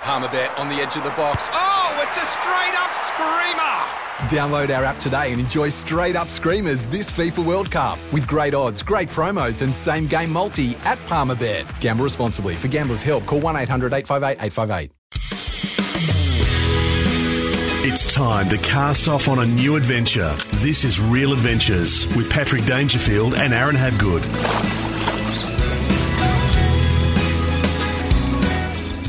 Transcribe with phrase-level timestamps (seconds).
[0.00, 1.48] Palmerbet on the edge of the box.
[1.52, 3.78] Oh, it's a straight up screamer!
[4.28, 8.54] Download our app today and enjoy straight up screamers this FIFA World Cup with great
[8.54, 11.80] odds, great promos, and same game multi at Palmerbet.
[11.80, 12.54] Gamble responsibly.
[12.54, 14.92] For gamblers' help, call 1 800 858 858.
[17.90, 20.32] It's time to cast off on a new adventure.
[20.56, 24.87] This is Real Adventures with Patrick Dangerfield and Aaron Habgood.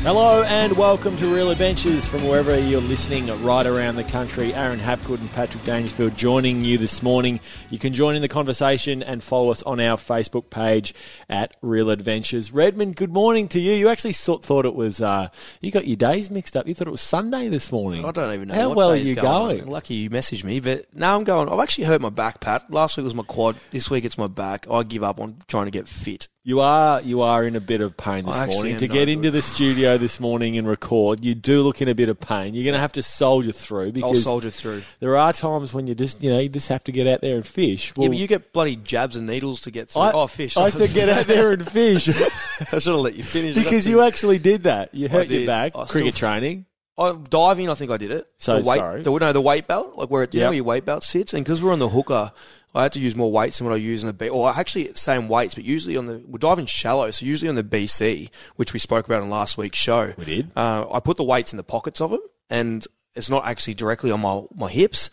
[0.02, 4.54] Hello and welcome to Real Adventures from wherever you're listening right around the country.
[4.54, 7.38] Aaron Habgood and Patrick Dangerfield joining you this morning.
[7.68, 10.94] You can join in the conversation and follow us on our Facebook page
[11.28, 12.50] at Real Adventures.
[12.50, 13.72] Redmond, good morning to you.
[13.72, 15.28] You actually thought, thought it was, uh,
[15.60, 16.66] you got your days mixed up.
[16.66, 18.02] You thought it was Sunday this morning.
[18.02, 18.54] I don't even know.
[18.54, 19.58] How well are you going.
[19.58, 19.70] going?
[19.70, 21.50] Lucky you messaged me, but now I'm going.
[21.50, 22.70] I've actually hurt my back, Pat.
[22.72, 23.56] Last week was my quad.
[23.70, 24.66] This week it's my back.
[24.70, 26.28] I give up on trying to get fit.
[26.42, 28.78] You are you are in a bit of pain this I morning.
[28.78, 29.08] To get good.
[29.10, 32.54] into the studio this morning and record, you do look in a bit of pain.
[32.54, 34.80] You're going to have to soldier through I'll soldier through.
[35.00, 37.36] there are times when you just you know you just have to get out there
[37.36, 37.92] and fish.
[37.94, 40.00] yeah, but you get bloody jabs and needles to get through.
[40.00, 40.56] I, oh, fish.
[40.56, 42.08] I said get out there and fish
[42.72, 43.54] I should have let you finish.
[43.54, 44.94] Because you actually did that.
[44.94, 45.76] You hurt your back.
[45.76, 46.64] I Cricket still- training.
[47.00, 48.28] I, diving, I think I did it.
[48.38, 49.02] So the weight, sorry.
[49.02, 51.32] The, no, the weight belt, like where it, you know where your weight belt sits,
[51.32, 52.32] and because we're on the hooker,
[52.74, 54.28] I had to use more weights than what I use in the B.
[54.28, 57.64] Or actually, same weights, but usually on the we're diving shallow, so usually on the
[57.64, 60.12] BC, which we spoke about in last week's show.
[60.16, 60.50] We did.
[60.56, 64.10] Uh, I put the weights in the pockets of them, and it's not actually directly
[64.10, 65.10] on my my hips.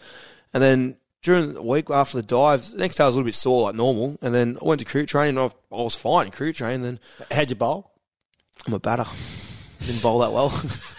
[0.54, 3.28] And then during the week after the dive, the next day I was a little
[3.28, 5.38] bit sore like normal, and then I went to crew training.
[5.38, 6.84] And I, I was fine in crew training.
[6.84, 7.00] Then
[7.32, 7.92] How'd you bowl?
[8.66, 9.06] I'm a batter.
[9.86, 10.50] Didn't bowl that well.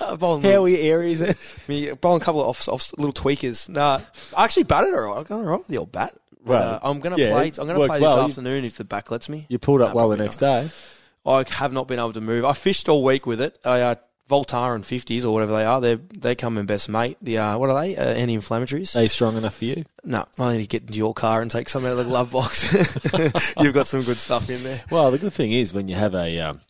[0.00, 1.20] I bowled How were your areas?
[1.68, 3.68] me bowling a couple of off, off little tweakers.
[3.68, 4.00] Nah,
[4.36, 5.20] I actually batted all right.
[5.20, 6.14] I got all right with the old bat.
[6.44, 7.46] Well, uh, I'm going to yeah, play.
[7.48, 8.16] I'm going to worked play well.
[8.16, 9.46] this You- afternoon if the back lets me.
[9.48, 10.64] You pulled up Nah, well the next not.
[10.64, 10.70] day.
[11.26, 12.44] I have not been able to move.
[12.44, 13.58] I fished all week with it.
[13.64, 13.94] I, uh,
[14.28, 15.80] Voltaren 50s or whatever they are.
[15.82, 17.18] They they come in best mate.
[17.20, 17.94] The uh, what are they?
[17.94, 18.96] Uh, anti-inflammatories.
[18.96, 19.84] Are you strong enough for you?
[20.02, 22.32] No, I need to get into your car and take some out of the glove
[22.32, 22.72] box.
[23.60, 24.82] You've got some good stuff in there.
[24.90, 26.60] Well, the good thing is when you have a, um,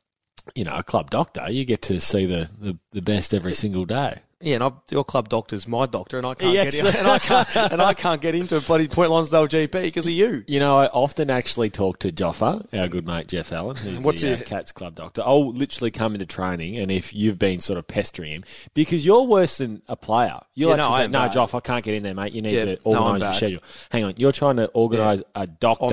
[0.54, 3.84] you know, a club doctor, you get to see the, the, the best every single
[3.84, 4.20] day.
[4.44, 7.06] Yeah, and I, your club doctor's my doctor, and I can't He get in, and
[7.08, 10.44] I can't and I can't get into a bloody Point Lonsdale GP because of you.
[10.46, 14.22] You know, I often actually talk to Joffa, our good mate Jeff Allen, who's What's
[14.22, 15.22] the uh, Cats Club doctor.
[15.24, 18.44] I'll literally come into training, and if you've been sort of pestering him,
[18.74, 21.42] because you're worse than a player, you'll Yeah, no, actually I say, "No.
[21.42, 22.34] Joff, I can't get in there, mate.
[22.34, 25.46] You need Yeah, to no, organise your schedule." Hang on, you're trying to organise a
[25.46, 25.88] doctor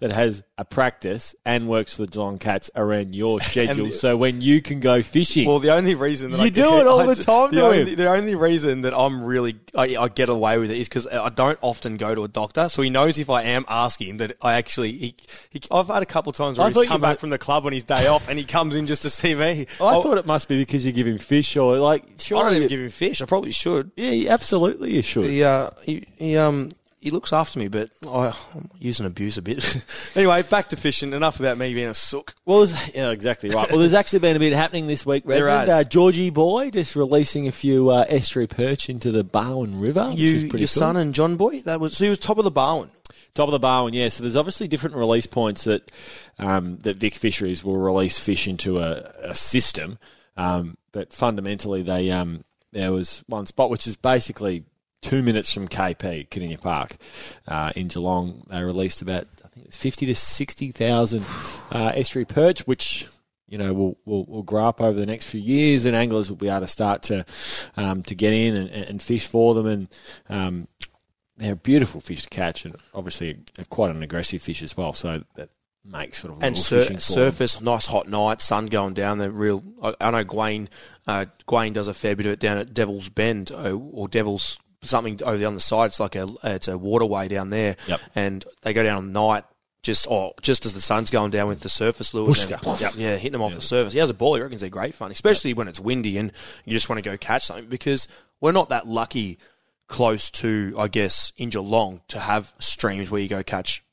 [0.00, 4.16] that has a practice and works for the Geelong Cats around your schedule, the- so
[4.16, 5.48] when you can go fishing.
[5.48, 7.95] Well, the only reason that You I do it all I the time The only.
[7.96, 11.28] The only reason that I'm really I, I get away with it is because I
[11.30, 14.54] don't often go to a doctor, so he knows if I am asking that I
[14.54, 14.92] actually.
[14.92, 15.16] He,
[15.50, 17.38] he, I've had a couple of times where I he's come back might- from the
[17.38, 19.62] club on his day off, and he comes in just to see me.
[19.80, 22.04] I thought it must be because you give him fish or like.
[22.18, 23.20] Sure I Sure, don't even you- give him fish.
[23.22, 23.90] I probably should.
[23.96, 25.24] Yeah, absolutely, you should.
[25.24, 26.70] He, uh, he, he, um,
[27.06, 29.84] he looks after me, but I, I'm using abuse a bit.
[30.16, 31.12] anyway, back to fishing.
[31.12, 32.34] Enough about me being a sook.
[32.44, 33.70] Well, there's, yeah, exactly right.
[33.70, 35.22] Well, there's actually been a bit happening this week.
[35.22, 35.70] There Redmond.
[35.70, 40.18] Uh, Georgie Boy just releasing a few uh, estuary perch into the Barwon River, which
[40.18, 40.82] You, is pretty your cool.
[40.82, 41.60] son and John Boy.
[41.60, 42.90] That was so he was top of the Barwon.
[43.34, 44.08] Top of the Barwon, yeah.
[44.08, 45.92] So there's obviously different release points that
[46.40, 50.00] um, that Vic Fisheries will release fish into a, a system,
[50.36, 52.42] um, but fundamentally they um,
[52.72, 54.64] there was one spot which is basically
[55.06, 56.96] two minutes from KP Kardinia Park
[57.46, 58.44] uh, in Geelong.
[58.48, 61.24] They released about I think it's fifty to sixty thousand
[61.70, 63.06] uh, estuary perch, which
[63.46, 66.36] you know will, will will grow up over the next few years, and anglers will
[66.36, 67.24] be able to start to
[67.76, 69.88] um, to get in and, and fish for them and.
[70.28, 70.68] Um,
[71.38, 73.38] they're a beautiful fish to catch, and obviously
[73.68, 74.94] quite an aggressive fish as well.
[74.94, 75.50] So that
[75.84, 76.98] makes sort of and sur- for them.
[76.98, 79.18] surface, nice hot night, sun going down.
[79.18, 80.70] The real, I, I know Gawain,
[81.06, 84.56] uh, Gawain does a fair bit of it down at Devil's Bend uh, or Devil's
[84.86, 85.86] something over on the side.
[85.86, 88.00] It's like a it's a waterway down there, Yep.
[88.14, 89.44] and they go down at night.
[89.82, 92.98] Just oh, just as the sun's going down with the surface lures, and, Bushka.
[92.98, 93.92] yeah, hitting them off the surface.
[93.92, 94.34] He has a ball.
[94.34, 96.32] He reckons they're great fun, especially when it's windy and
[96.64, 98.08] you just want to go catch something because
[98.40, 99.38] we're not that lucky
[99.86, 103.84] close to, I guess, in Geelong to have streams where you go catch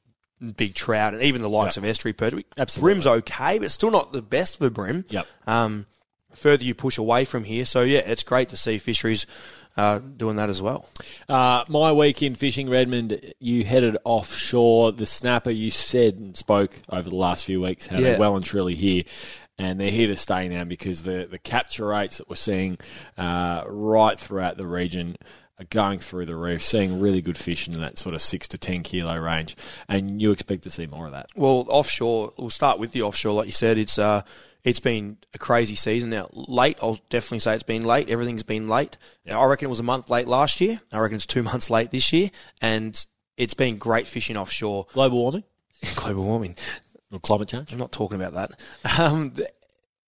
[0.58, 2.34] big trout and even the likes of estuary perch.
[2.58, 2.94] Absolutely.
[2.96, 5.06] Bream's okay, but still not the best for bream.
[5.10, 5.28] Yep.
[5.46, 5.86] Um,
[6.34, 7.66] further you push away from here.
[7.66, 9.28] So yeah, it's great to see fisheries
[9.78, 10.88] uh, doing that as well.
[11.28, 14.92] Uh, my week in fishing, Redmond, you headed offshore.
[14.92, 18.18] The snapper, you said and spoke over the last few weeks, how Yeah.
[18.18, 19.04] well and truly here.
[19.58, 22.78] And they're here to stay now because the, the capture rates that we're seeing
[23.18, 25.16] uh, right throughout the region
[25.60, 28.58] are going through the roof, seeing really good fish in that sort of 6 to
[28.58, 29.56] 10 kilo range.
[29.88, 31.28] And you expect to see more of that.
[31.36, 32.34] Well, offshore.
[32.38, 33.78] We'll start with the offshore, like you said.
[33.78, 34.24] It's uh,
[34.64, 36.30] it's been a crazy season now.
[36.34, 38.10] Late, I'll definitely say it's been late.
[38.10, 38.98] Everything's been late.
[39.26, 40.80] Now, I reckon it was a month late last year.
[40.92, 42.30] I reckon it's two months late this year,
[42.62, 43.06] and
[43.38, 44.88] it's been great fishing offshore.
[44.94, 45.44] Global warming
[45.96, 46.56] Global warming.
[47.12, 47.72] or climate change?
[47.74, 48.60] I'm not talking about that.
[49.00, 49.48] Um, th-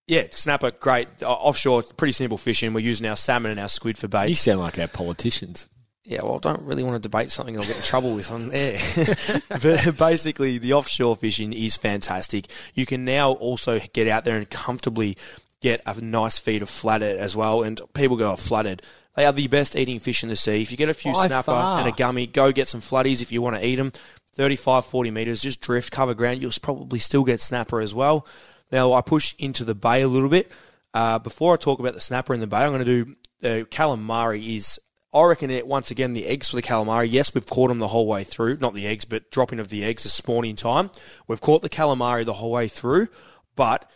[0.08, 1.08] yeah, snapper, great.
[1.22, 2.72] O- offshore, pretty simple fishing.
[2.72, 4.28] We're using our salmon and our squid for bait.
[4.28, 5.68] You sound like our politicians.
[6.08, 8.48] Yeah, well, I don't really want to debate something I'll get in trouble with on
[8.48, 8.78] there.
[9.48, 12.46] but basically, the offshore fishing is fantastic.
[12.74, 15.16] You can now also get out there and comfortably
[15.60, 17.64] get a nice feed of flathead as well.
[17.64, 18.82] And people go, oh, flathead.
[19.16, 20.62] They are the best eating fish in the sea.
[20.62, 21.80] If you get a few By snapper far.
[21.80, 23.90] and a gummy, go get some floodies if you want to eat them.
[24.34, 26.40] 35, 40 metres, just drift, cover ground.
[26.40, 28.26] You'll probably still get snapper as well.
[28.70, 30.52] Now, I push into the bay a little bit.
[30.92, 33.66] Uh, before I talk about the snapper in the bay, I'm going to do the
[33.70, 34.78] calamari is
[35.16, 37.10] I reckon it once again the eggs for the calamari.
[37.10, 38.56] Yes, we've caught them the whole way through.
[38.60, 40.90] Not the eggs, but dropping of the eggs is spawning time.
[41.26, 43.08] We've caught the calamari the whole way through,
[43.54, 43.90] but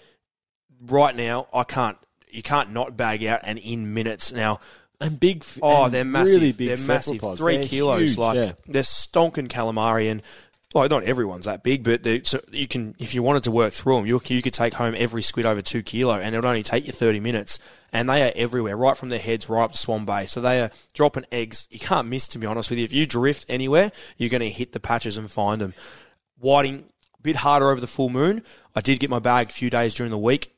[0.80, 1.98] right now I can't.
[2.30, 4.60] You can't not bag out and in minutes now.
[5.00, 5.44] And big.
[5.60, 6.36] Oh, and they're massive.
[6.36, 7.14] Really big they're massive.
[7.14, 7.40] cephalopods.
[7.40, 8.00] 3 They're kilos.
[8.00, 8.52] huge, like yeah.
[8.66, 10.22] they're stonking calamari, and
[10.72, 13.72] well, not everyone's that big, but they, so you can if you wanted to work
[13.72, 16.44] through them, you, you could take home every squid over two kilo, and it would
[16.44, 17.58] only take you thirty minutes.
[17.92, 20.26] And they are everywhere, right from their heads right up to Swan Bay.
[20.26, 21.66] So they are dropping eggs.
[21.72, 22.84] You can't miss, to be honest with you.
[22.84, 25.74] If you drift anywhere, you're going to hit the patches and find them.
[26.38, 26.84] Whiting,
[27.18, 28.44] a bit harder over the full moon.
[28.76, 30.54] I did get my bag a few days during the week.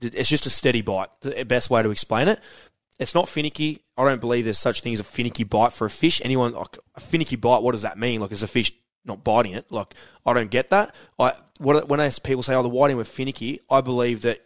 [0.00, 1.10] It's just a steady bite.
[1.20, 2.40] The best way to explain it.
[2.98, 3.82] It's not finicky.
[3.98, 6.22] I don't believe there's such thing as a finicky bite for a fish.
[6.24, 7.62] Anyone like a finicky bite?
[7.62, 8.22] What does that mean?
[8.22, 8.72] Like, is a fish
[9.04, 9.70] not biting it?
[9.70, 9.94] Like,
[10.24, 10.94] I don't get that.
[11.18, 14.40] I what when people say, "Oh, the whiting were finicky," I believe that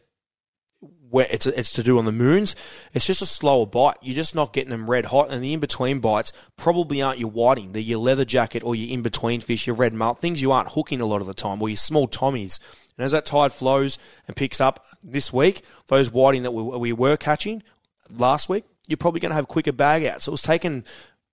[1.11, 2.57] where it's it's to do on the moons.
[2.93, 3.97] It's just a slower bite.
[4.03, 7.31] You're just not getting them red hot, and the in between bites probably aren't your
[7.31, 7.73] whiting.
[7.73, 10.73] They're your leather jacket or your in between fish, your red mullet, things you aren't
[10.73, 12.61] hooking a lot of the time, or your small tommies.
[12.97, 16.93] And as that tide flows and picks up this week, those whiting that we, we
[16.93, 17.63] were catching
[18.11, 20.25] last week, you're probably going to have quicker bag outs.
[20.25, 20.85] So it was taking,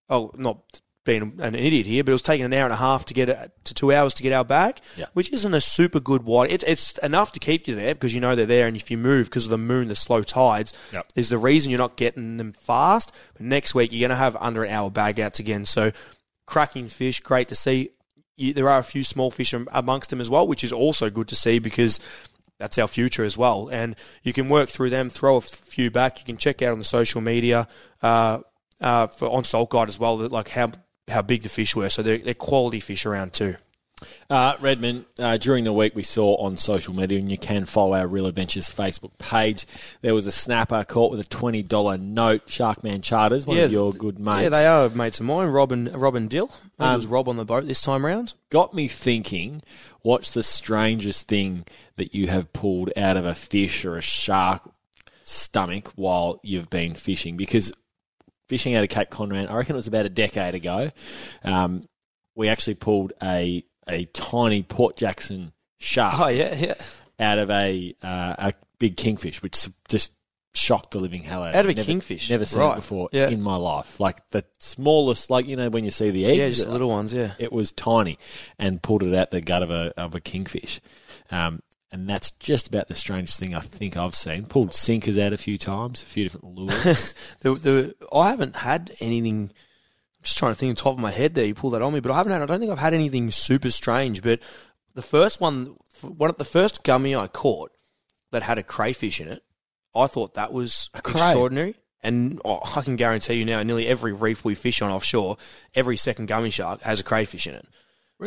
[0.10, 3.04] oh, not being an idiot here, but it was taking an hour and a half
[3.06, 5.06] to get it, to two hours to get our bag, Yeah.
[5.14, 6.52] which isn't a super good white.
[6.52, 8.98] It, it's enough to keep you there because you know they're there, and if you
[8.98, 11.08] move because of the moon, the slow tides, Yep.
[11.16, 13.12] is the reason you're not getting them fast.
[13.34, 15.66] But next week you're going to have under an hour bag outs again.
[15.66, 15.92] So
[16.46, 17.90] cracking fish, great to see.
[18.38, 21.28] You, there are a few small fish amongst them as well, which is also good
[21.28, 22.00] to see because
[22.60, 23.68] that's our future as well.
[23.72, 26.20] And you can work through them, throw a few back.
[26.20, 27.68] You can check out on the social media
[28.02, 28.40] uh,
[28.82, 30.72] uh, for on Salt Guide as well, that like how
[31.08, 31.90] how big the fish were.
[31.90, 33.56] So they're, they're quality fish around too.
[34.30, 37.96] Uh, Redmond, uh, during the week we saw on social media, and you can follow
[37.96, 39.66] our Real Adventures Facebook page,
[40.02, 44.20] there was a snapper caught with a $20 note, Sharkman Charters, one of your good
[44.20, 44.44] mates.
[44.44, 45.50] Yeah, they are mates of mine.
[45.50, 46.52] Robin, and, Rob and Dill.
[46.80, 48.34] Um, it was Rob on the boat this time round.
[48.50, 49.62] Got me thinking,
[50.02, 51.66] what's the strangest thing
[51.96, 54.70] that you have pulled out of a fish or a shark
[55.24, 57.38] stomach while you've been fishing?
[57.38, 57.72] Because
[58.50, 60.92] fishing out of Cape Conran, I reckon it was about a decade ago,
[61.44, 61.82] um,
[62.36, 66.74] we actually pulled a, a tiny Port Jackson shark Oh yeah, yeah.
[67.20, 70.14] out of a uh, a big kingfish, which just
[70.56, 71.74] shocked the living hell out, Out of me.
[71.74, 72.30] a Never- kingfish?
[72.30, 72.74] Never seen Right.
[72.74, 73.30] it before Yeah.
[73.30, 74.00] in my life.
[74.00, 77.14] Like the smallest, like you know when you see the eggs, Yeah, just little ones.
[77.14, 77.34] Yeah.
[77.40, 78.18] it was tiny,
[78.60, 80.80] and pulled it out the gut of a of a kingfish.
[81.32, 81.62] Um,
[81.94, 84.48] and that's just about the strangest thing I think I've seen.
[84.48, 87.14] Pulled sinkers out a few times, a few different lures.
[87.42, 89.52] The, the I haven't had anything.
[89.52, 91.46] I'm just trying to think on top of my head there.
[91.46, 92.42] You pulled that on me, but I haven't had.
[92.42, 94.24] I don't think I've had anything super strange.
[94.24, 94.40] But
[94.96, 97.72] the first one, one of the first gummy I caught
[98.32, 99.44] that had a crayfish in it,
[99.94, 101.76] I thought that was extraordinary.
[102.02, 105.38] And oh, I can guarantee you now, nearly every reef we fish on offshore,
[105.76, 107.68] every second gummy shark has a crayfish in it.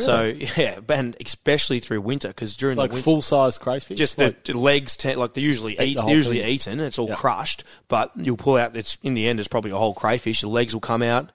[0.01, 0.25] So
[0.57, 3.97] yeah, and especially through winter because during like the winter, full size crayfish.
[3.97, 6.49] just like, the, legs, te- like they're usually Eat the they're usually thing.
[6.49, 6.79] eaten.
[6.79, 7.15] It's all Yeah.
[7.15, 8.75] crushed, but you'll pull out.
[8.75, 10.41] It's in the end, it's probably a whole crayfish.
[10.41, 11.31] The legs will come out.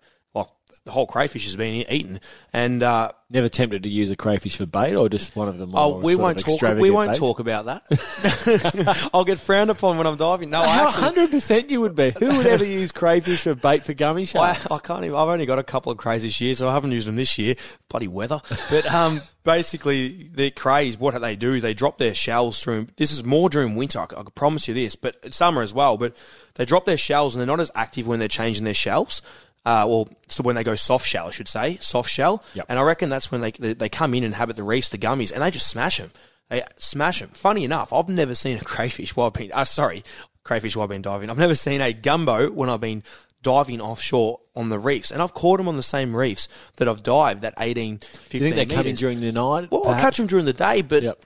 [0.85, 2.21] The whole crayfish has been eaten.
[2.53, 5.73] And uh, Never tempted to use a crayfish for bait, or just one of them.
[5.75, 6.61] oh, we won't talk.
[6.77, 9.09] We won't talk about that.
[9.15, 10.51] I'll get frowned upon when I'm diving.
[10.51, 10.61] No,
[10.91, 12.11] hundred percent you would be.
[12.11, 14.71] Who would ever use crayfish for bait for gummy I, sharks?
[14.71, 15.17] I can't even.
[15.17, 17.39] I've only got a couple of crays this year, so I haven't used them this
[17.39, 17.55] year.
[17.89, 18.43] Bloody weather.
[18.69, 20.99] But um, basically, the crays.
[20.99, 21.59] What do they do?
[21.59, 22.89] They drop their shells through.
[22.99, 24.01] This is more during winter.
[24.01, 25.97] I, can- I promise you this, but it's summer as well.
[25.97, 26.15] But
[26.57, 29.23] they drop their shells, and they're not as active when they're changing their shells.
[29.65, 32.43] Uh, well, so when they go soft shell, I should say, soft shell.
[32.55, 32.67] Yep.
[32.69, 34.99] And I reckon that's when they, they they come in and inhabit the reefs, the
[34.99, 36.11] gummies, and they just smash them.
[36.51, 37.29] They smash them.
[37.31, 39.53] Funny enough, I've never seen a crayfish while I've been.
[39.53, 40.03] Uh, sorry,
[40.43, 41.31] crayfish while I've been diving.
[41.31, 43.05] I've never seen a gumbo when I've been
[43.43, 47.03] diving offshore on the reefs, and I've caught them on the same reefs that I've
[47.03, 49.71] dived that 18, 15 Do you think they come in during the night?
[49.71, 51.19] Well, I'll catch them during the day, but Yep.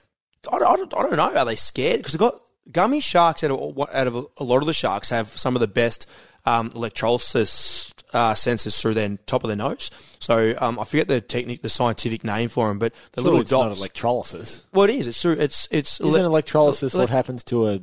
[0.52, 1.38] I, don't, I, don't, I don't know.
[1.40, 1.98] Are they scared?
[1.98, 2.40] Because they've got
[2.70, 5.66] gummy sharks out of, out of a lot of the sharks have some of the
[5.66, 6.08] best
[6.46, 9.90] um, electrolysis uh, sensors through their top of their nose.
[10.20, 13.40] So um, I forget the technique, the scientific name for them, but the Surely little
[13.42, 13.80] it's not dots.
[13.80, 14.64] electrolysis.
[14.72, 15.08] well, it is.
[15.08, 15.32] It's through.
[15.34, 16.00] It's it's.
[16.00, 17.80] Isn't ele- electrolysis ele- what happens to a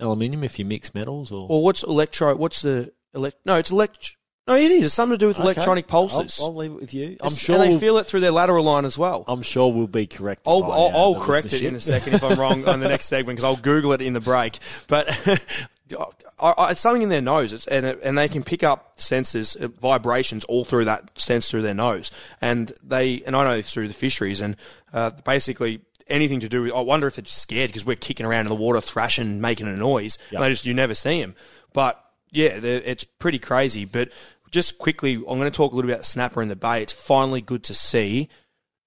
[0.00, 1.30] aluminium if you mix metals?
[1.32, 2.34] Or Or what's electro?
[2.36, 3.36] What's the elect?
[3.44, 4.16] No, it's elect.
[4.46, 4.84] No, it is.
[4.86, 5.44] It's something to do with Okay.
[5.44, 6.38] electronic pulses.
[6.38, 7.16] I'll, I'll leave it with you.
[7.22, 7.54] I'm It's- sure.
[7.56, 9.24] and they we'll- feel it through their lateral line as well.
[9.26, 10.42] I'm sure we'll be correct.
[10.46, 13.38] I'll, I'll, I'll correct it in a second if I'm wrong on the next segment
[13.38, 14.58] because I'll Google it in the break.
[14.86, 15.08] But
[16.40, 19.00] I, I, it's something in their nose, it's, and it, and they can pick up
[19.00, 22.10] senses, uh, vibrations all through that sense through their nose,
[22.40, 24.56] and they and I know through the fisheries, and
[24.92, 26.72] uh, basically anything to do with.
[26.72, 29.68] I wonder if they're just scared because we're kicking around in the water, thrashing, making
[29.68, 31.34] a noise, and they just you never see them.
[31.72, 33.84] But yeah, it's pretty crazy.
[33.84, 34.10] But
[34.50, 36.82] just quickly, I'm going to talk a little bit about snapper in the bay.
[36.82, 38.28] It's finally good to see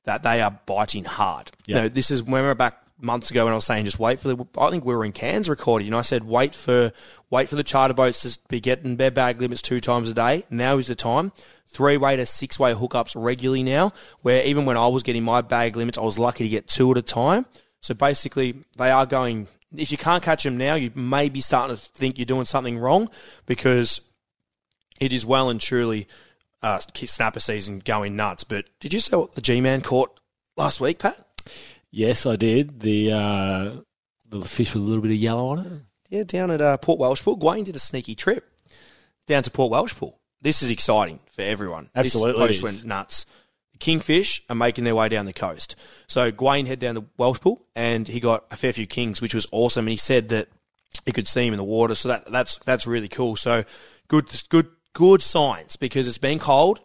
[0.03, 1.51] that they are biting hard.
[1.65, 1.81] You Yeah.
[1.83, 4.29] know, this is when we're back months ago when I was saying just wait for
[4.29, 4.45] the.
[4.57, 6.91] I think we were in Cairns recording, and I said wait for
[7.29, 10.43] wait for the charter boats to be getting their bag limits two times a day.
[10.49, 11.31] Now is the time.
[11.67, 13.91] Three way to six way hookups regularly now.
[14.21, 16.91] Where even when I was getting my bag limits, I was lucky to get two
[16.91, 17.45] at a time.
[17.81, 19.47] So basically, they are going.
[19.75, 22.77] If you can't catch them now, you may be starting to think you're doing something
[22.77, 23.09] wrong
[23.45, 24.01] because
[24.99, 26.07] it is well and truly
[26.63, 28.43] uh, snapper season going nuts.
[28.43, 30.19] But did you see what the G Man caught
[30.55, 31.26] last week, Pat?
[31.91, 32.81] Yes, I did.
[32.81, 33.71] The uh,
[34.29, 35.71] the fish with a little bit of yellow on it.
[36.09, 37.39] Yeah, down at uh, Port Welshpool.
[37.39, 38.49] Gawain did a sneaky trip
[39.25, 40.15] down to Port Welshpool.
[40.41, 41.89] This is exciting for everyone.
[41.95, 42.63] Absolutely This it post is.
[42.63, 43.25] went nuts.
[43.73, 45.75] The kingfish are making their way down the coast.
[46.07, 49.47] So Gawain head down to Welshpool and he got a fair few kings, which was
[49.51, 49.85] awesome.
[49.85, 50.47] And he said that
[51.05, 51.95] he could see him in the water.
[51.95, 53.35] So that, that's that's really cool.
[53.35, 53.63] So
[54.07, 56.79] good good good signs because it's been cold.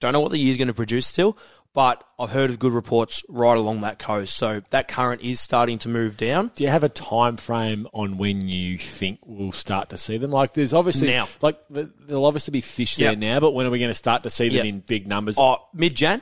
[0.00, 1.36] Don't know what the year's going to produce still,
[1.74, 4.36] but I've heard of good reports right along that coast.
[4.36, 6.50] So that current is starting to move down.
[6.54, 10.30] Do you have a time frame on when you think we'll start to see them?
[10.30, 11.28] Like, there's obviously Now.
[11.40, 13.10] like there'll obviously be fish Yep.
[13.10, 14.64] there now, but when are we going to start to see them Yep.
[14.66, 15.36] in big numbers?
[15.38, 16.20] Oh, mid Jan.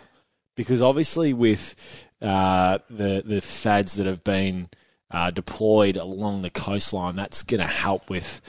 [0.57, 1.75] because obviously with
[2.23, 4.69] uh, the the fads that have been
[5.11, 8.41] uh, deployed along the coastline, that's going to help with,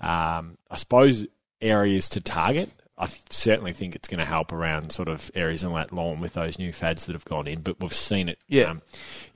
[0.00, 1.24] um, I suppose,
[1.60, 2.70] areas to target.
[3.00, 6.32] I certainly think it's going to help around sort of areas on that lawn with
[6.34, 8.70] those new fads that have gone in, but we've seen it, Yeah.
[8.70, 8.82] um,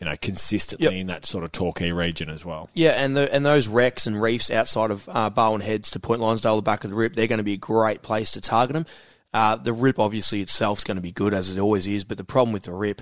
[0.00, 0.95] you know, consistently Yep.
[0.95, 2.69] in that sort of Torquay region as well.
[2.75, 6.21] Yeah, and the, and those wrecks and reefs outside of uh, Barwon Heads to Point
[6.21, 8.75] Lonsdale, the back of the rip, they're going to be a great place to target
[8.75, 8.87] them.
[9.33, 12.19] Uh, the rip, obviously, itself is going to be good as it always is, but
[12.19, 13.00] the problem with the rip,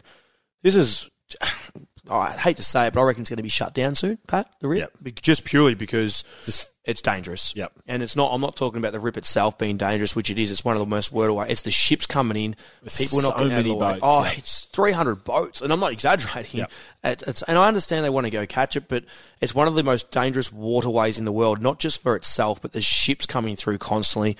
[0.62, 1.08] this is,
[1.40, 1.48] oh,
[2.10, 4.18] I hate to say it, but I reckon it's going to be shut down soon,
[4.26, 5.14] Pat, the rip, Yep.
[5.22, 7.54] Just purely because Just- it's dangerous.
[7.54, 7.72] Yep.
[7.86, 10.50] And it's not, I'm not talking about the rip itself being dangerous, which it is.
[10.50, 11.46] It's one of the most word away.
[11.50, 12.56] It's the ships coming in.
[12.80, 13.98] There's People are not so getting out of many the way.
[14.02, 14.38] Oh, yep.
[14.38, 16.60] it's 300 boats, and I'm not exaggerating.
[16.60, 16.72] Yep.
[17.04, 19.04] It- it's, and I understand they want to go catch it, but
[19.40, 22.72] it's one of the most dangerous waterways in the world, not just for itself, but
[22.72, 24.36] there's ships coming through constantly.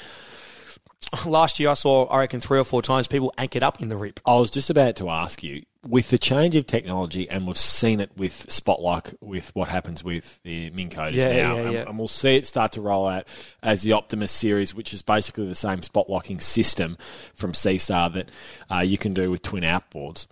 [1.27, 3.97] Last year, I saw, I reckon, three or four times people anchored up in the
[3.97, 4.21] rip.
[4.25, 8.01] I was just about to ask you, with the change of technology, and we've seen
[8.01, 11.85] it with Spotlock, with what happens with the Coders Yeah, now, yeah, and, yeah.
[11.89, 13.27] and we'll see it start to roll out
[13.63, 16.99] as the Optimus series, which is basically the same spot locking system
[17.35, 18.31] from Seastar that
[18.71, 20.27] uh, you can do with twin outboards.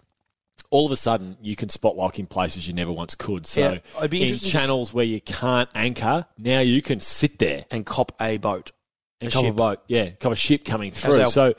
[0.71, 3.47] All of a sudden, you can spot lock in places you never once could.
[3.47, 6.83] So, Yeah, I'd be in interested to s- channels where you can't anchor, now you
[6.83, 8.73] can sit there And cop a boat.
[9.23, 9.81] and A cop a boat.
[9.89, 11.23] Yeah, cop a ship coming through.
[11.23, 11.55] our- so,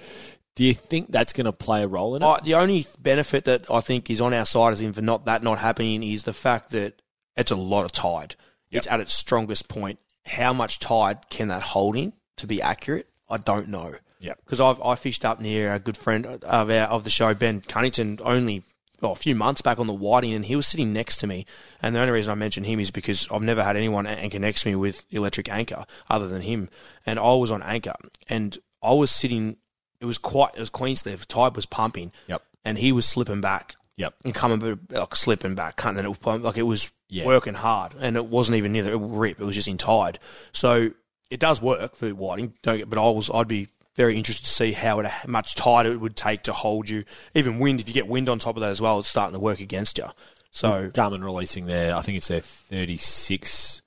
[0.60, 2.26] do you think that's going to play a role in it?
[2.26, 5.24] I, the only benefit that I think is on our side is in for not
[5.24, 7.02] that not happening is the fact that
[7.38, 8.36] it's a lot of tide.
[8.70, 10.00] It's at its strongest point.
[10.26, 13.08] How much tide can that hold in to be accurate?
[13.30, 13.96] I don't know.
[14.20, 14.40] Yep.
[14.44, 17.62] Because I've I fished up near a good friend of our of the show, Ben
[17.62, 18.64] Cunnington, only
[19.00, 21.46] well, a few months back on the Whiting, and he was sitting next to me.
[21.82, 24.64] And the only reason I mention him is because I've never had anyone anchor next
[24.64, 26.68] to me with electric anchor other than him.
[27.06, 27.94] And I was on anchor,
[28.28, 29.56] and I was sitting
[30.02, 31.26] it was quite it was Queenscliff.
[31.26, 32.12] Tide was pumping.
[32.28, 32.42] Yep.
[32.66, 33.76] And he was slipping back.
[33.98, 34.14] Yep.
[34.24, 37.26] And coming like slipping back, cutting and it was pump- like it was Yeah.
[37.26, 39.40] working hard, and it wasn't even near the rip.
[39.42, 40.20] It was just in tide.
[40.54, 40.92] So
[41.30, 42.54] it does work for whiting.
[42.64, 45.86] Don't get, but I was I'd be very interested to see how it, much tide
[45.86, 47.04] it would take to hold you.
[47.36, 49.40] Even wind, if you get wind on top of that as well, it's starting to
[49.40, 50.06] work against you.
[50.52, 53.82] So Garmin releasing their, I think it's their 36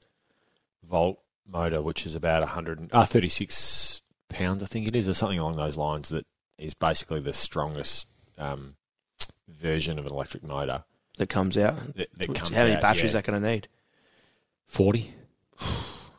[0.89, 4.02] volt motor, which is about 100, and- uh, 36
[4.33, 6.27] pounds, I think it is, or something along those lines, that
[6.59, 8.09] is basically the strongest
[8.39, 8.75] um,
[9.49, 10.85] version of an electric motor.
[11.19, 11.77] that comes out.
[11.95, 13.07] That- that comes how many out, batteries yeah.
[13.07, 13.69] is that going to need?
[14.67, 15.15] 40?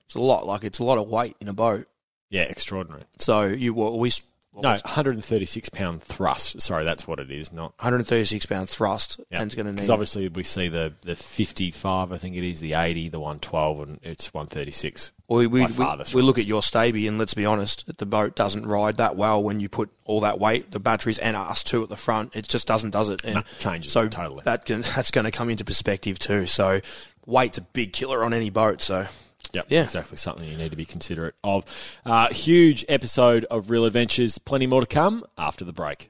[0.05, 0.45] It's a lot.
[0.45, 1.87] Like it's a lot of weight in a boat.
[2.29, 3.03] Yeah, extraordinary.
[3.17, 4.11] So you well, we
[4.55, 6.61] No, 136 pound thrust.
[6.61, 7.73] Sorry, that's what it is, not.
[7.79, 9.89] 136 pound thrust, and it's going to need.
[9.89, 13.99] obviously we see the, the 55, I think it is, the 80, the 112, and
[14.03, 15.11] it's 136.
[15.33, 17.97] We, we, by we, far the we look at your Staby, and let's be honest,
[17.97, 21.35] the boat doesn't ride that well when you put all that weight, the batteries and
[21.35, 22.35] us two at the front.
[22.35, 23.21] It just doesn't, does it?
[23.23, 24.41] And No, changes so totally.
[24.45, 26.45] That can, that's going to come into perspective too.
[26.45, 26.81] So
[27.25, 28.81] weight's a big killer on any boat.
[28.81, 29.07] So
[29.53, 29.83] Yep, Yeah.
[29.83, 30.17] exactly.
[30.17, 31.65] Something you need to be considerate of.
[32.05, 34.37] Uh, huge episode of Real Adventures.
[34.37, 36.09] Plenty more to come after the break.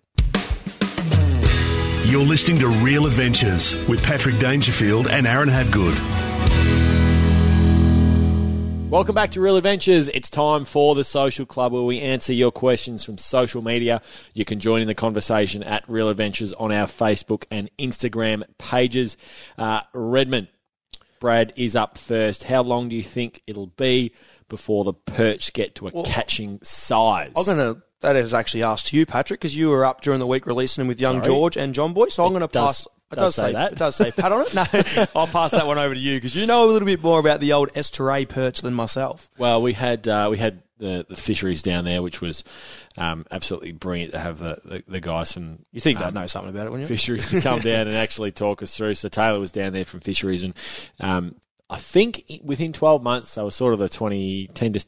[2.05, 6.82] You're listening to Real Adventures with Patrick Dangerfield and Aaron Habgood.
[8.93, 10.07] Welcome back to Real Adventures.
[10.07, 14.03] It's time for the Social Club where we answer your questions from social media.
[14.35, 19.17] You can join in the conversation at Real Adventures on our Facebook and Instagram pages.
[19.57, 20.49] Uh, Redmond,
[21.19, 22.43] Brad is up first.
[22.43, 24.13] How long do you think it'll be
[24.47, 27.31] before the perch get to a catching size?
[27.35, 27.81] I'm going to.
[28.01, 30.83] That is actually asked to you, Patrick, because you were up during the week releasing
[30.83, 31.25] them with young Sorry.
[31.25, 32.09] George and John Boy.
[32.09, 32.87] So I'm going to pass.
[33.13, 33.71] It does does, say say that.
[33.73, 34.53] It does say pat on it.
[34.95, 37.19] No, I'll pass that one over to you because you know a little bit more
[37.19, 39.29] about the old Estuary perch than myself.
[39.37, 42.43] Well, we had uh, we had the, the fisheries down there, which was
[42.97, 46.27] um, absolutely brilliant to have the, the, the guys from You think um, they'd know
[46.27, 46.95] something about it, wouldn't you?
[46.95, 48.95] fisheries to come down and actually talk us through.
[48.95, 50.53] So Taylor was down there from fisheries, and
[50.99, 51.35] um,
[51.69, 54.85] I think within twelve months they were sort of the 20, 10 to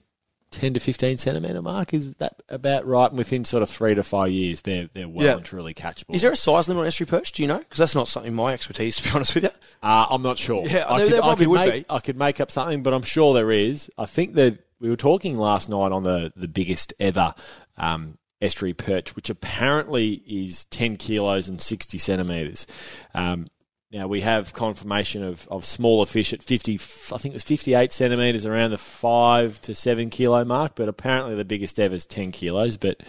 [0.52, 1.94] ten to fifteen centimetre mark.
[1.94, 3.10] Is that about right?
[3.10, 5.36] And within sort of three to five years, they're they're well Yeah.
[5.38, 6.16] and truly catchable.
[6.16, 7.32] Is there a size limit on estuary perch?
[7.34, 7.60] Do you know?
[7.60, 9.50] Because that's not something my expertise, to be honest with you.
[9.84, 10.66] Uh, I'm not sure.
[10.68, 11.94] Yeah, I there- could, there I probably could would make, be.
[11.94, 13.90] I could make up something, but I'm sure there is.
[13.98, 17.34] I think that we were talking last night on the, the biggest ever
[17.78, 22.68] um, estuary perch, which apparently is 10 kilos and 60 centimetres.
[23.14, 23.48] Um,
[23.92, 27.92] now we have confirmation of, of smaller fish at 50, I think it was 58
[27.92, 32.32] centimetres around the 5 to 7 kilo mark, but apparently the biggest ever is 10
[32.32, 32.78] kilos.
[32.78, 33.02] But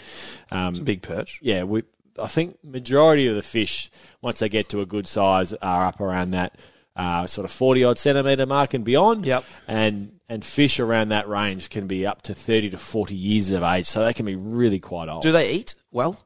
[0.50, 1.40] um, It's a big perch.
[1.42, 1.82] yeah, we,
[2.22, 3.90] I think majority of the fish,
[4.22, 6.56] once they get to a good size, are up around that
[6.94, 9.26] uh, sort of forty odd centimetre mark and beyond.
[9.26, 9.44] Yep.
[9.68, 13.62] And and fish around that range can be up to thirty to forty years of
[13.62, 15.22] age, so they can be really quite old.
[15.22, 16.24] Do they eat well?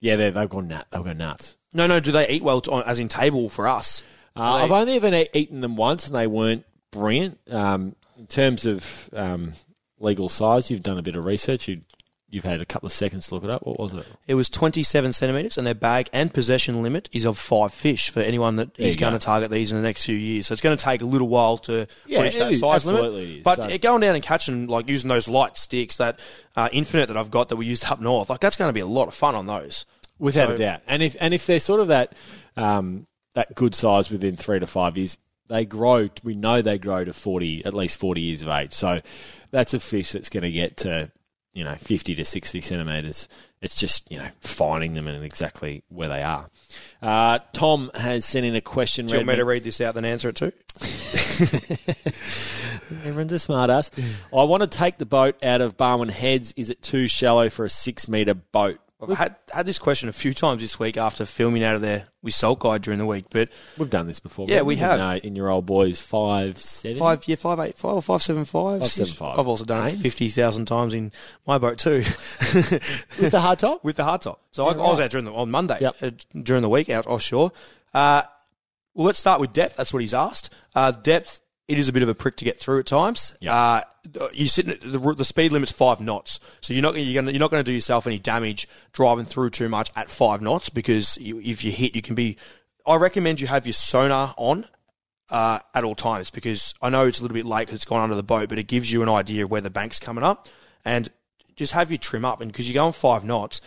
[0.00, 0.86] yeah, they they've gone nut.
[0.90, 1.56] They've gone nuts.
[1.76, 2.00] No, no.
[2.00, 4.02] Do they eat well, to, as in table for us?
[4.34, 7.38] Uh, they- I've only ever eaten them once, and they weren't brilliant.
[7.50, 9.52] Um, in terms of um,
[10.00, 11.68] legal size, you've done a bit of research.
[11.68, 11.82] You,
[12.28, 13.64] you've had a couple of seconds to look it up.
[13.66, 14.06] What was it?
[14.26, 18.20] It was 27 centimetres, and their bag and possession limit is of five fish for
[18.20, 19.18] anyone that There is going go.
[19.18, 20.46] to target these in the next few years.
[20.48, 22.60] So it's going to take a little while to Yeah, reach that is.
[22.60, 23.12] size limit.
[23.14, 23.42] is.
[23.42, 26.18] But So- going down and catching, like using those light sticks, that
[26.56, 28.80] uh, Infinite that I've got that we used up north, like that's going to be
[28.80, 29.84] a lot of fun on those.
[30.18, 30.80] Without So- a doubt.
[30.86, 32.12] And if and if they're sort of that
[32.56, 36.08] um, that good size within three to five years, they grow.
[36.24, 38.72] We know they grow to forty, at least forty years of age.
[38.72, 39.00] So
[39.50, 41.10] that's a fish that's going to get to
[41.52, 43.28] you know fifty to sixty centimeters.
[43.60, 46.48] It's just you know finding them and exactly where they are.
[47.02, 49.06] Uh, Tom has sent in a question.
[49.06, 50.52] Do you want me to read this out and answer it too?
[53.04, 53.90] Everyone's a smart ass.
[54.32, 56.52] I want to take the boat out of Barwon Heads.
[56.56, 58.78] Is it too shallow for a six metre boat?
[59.00, 62.06] I've had, had this question a few times this week after filming out of there
[62.22, 64.46] with Salt Guide during the week, but We've done this before.
[64.48, 64.94] Yeah, we have.
[64.98, 68.22] In, uh, in your old boys five seven, five yeah, five eight five or five
[68.22, 68.80] seven five.
[68.80, 69.38] Five, seven, five.
[69.38, 71.12] I've also done it fifty thousand times in
[71.46, 71.98] my boat too.
[72.40, 73.84] with the hard top.
[73.84, 74.40] with the hard top.
[74.52, 75.96] So I, I was out during the on Monday Yep.
[76.02, 76.10] uh,
[76.42, 77.52] during the week out offshore.
[77.92, 78.22] Uh,
[78.94, 79.76] well, let's start with depth.
[79.76, 80.48] That's what he's asked.
[80.74, 81.42] Uh, depth.
[81.68, 83.36] It is a bit of a prick to get through at times.
[83.40, 83.52] Yep.
[83.52, 83.80] Uh,
[84.32, 87.40] you sit in, the, the speed limit's five knots, so you're not you're, gonna, you're
[87.40, 91.18] not going to do yourself any damage driving through too much at five knots because
[91.18, 92.36] you, if you hit, you can be.
[92.86, 94.64] I recommend you have your sonar on
[95.30, 98.02] uh, at all times because I know it's a little bit late because it's gone
[98.02, 100.48] under the boat, but it gives you an idea of where the bank's coming up,
[100.84, 101.10] and
[101.56, 102.40] just have your trim up.
[102.40, 103.60] And because you're going five knots,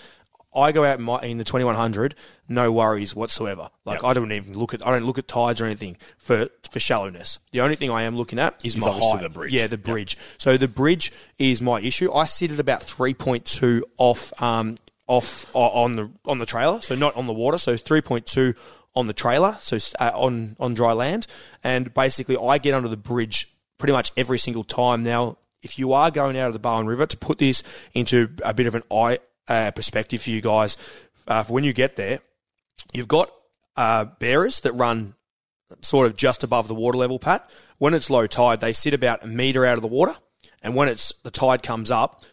[0.55, 2.15] I go out in, my, in the 2100,
[2.47, 3.69] no worries whatsoever.
[3.85, 4.09] Like Yep.
[4.09, 7.37] I don't even look at I don't look at tides or anything for for shallowness.
[7.51, 9.21] The only thing I am looking at is, Is my height.
[9.21, 9.53] the bridge.
[9.53, 10.17] Yeah, the bridge.
[10.37, 12.11] So the bridge is my issue.
[12.11, 16.95] I sit at about 3.2 off um, off o- on the on the trailer, so
[16.95, 17.57] not on the water.
[17.57, 18.53] So three point two
[18.95, 21.27] on the trailer, so uh, on on dry land,
[21.63, 25.03] and basically I get under the bridge pretty much every single time.
[25.03, 28.53] Now, if you are going out of the Barwon River, to put this into a
[28.53, 30.77] bit of an eye uh, perspective for you guys,
[31.27, 32.19] uh, for when you get there,
[32.93, 33.31] you've got
[33.75, 35.15] uh, bearers that run
[35.81, 37.49] sort of just above the water level, Pat.
[37.77, 40.15] When it's low tide, they sit about a metre out of the water,
[40.61, 42.23] and when it's the tide comes up, up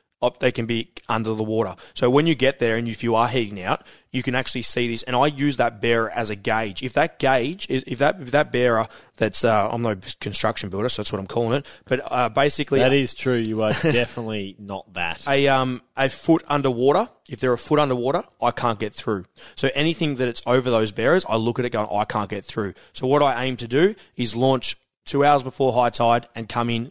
[0.40, 1.74] they can be under the water.
[1.94, 4.88] So when you get there and if you are heading out, you can actually see
[4.88, 5.02] this.
[5.02, 6.82] And I use that bearer as a gauge.
[6.82, 10.88] If that gauge is if that if that bearer that's uh, I'm no construction builder,
[10.88, 11.66] so that's what I'm calling it.
[11.84, 13.36] But uh, basically, That is true.
[13.36, 15.26] You are definitely not that.
[15.28, 17.08] a um a foot underwater.
[17.28, 19.24] If they're a foot underwater, I can't get through.
[19.54, 22.44] So anything that it's over those bearers, I look at it going, I can't get
[22.44, 22.74] through.
[22.92, 26.70] So what I aim to do is launch two hours before high tide and come
[26.70, 26.90] in.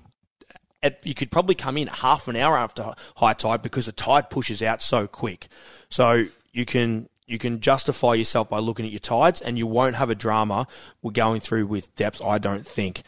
[0.86, 4.30] At, you could probably come in half an hour after high tide because the tide
[4.30, 5.48] pushes out so quick.
[5.90, 9.96] So you can you can justify yourself by looking at your tides, and you won't
[9.96, 10.68] have a drama
[11.02, 12.22] we're going through with depth.
[12.24, 13.02] I don't think.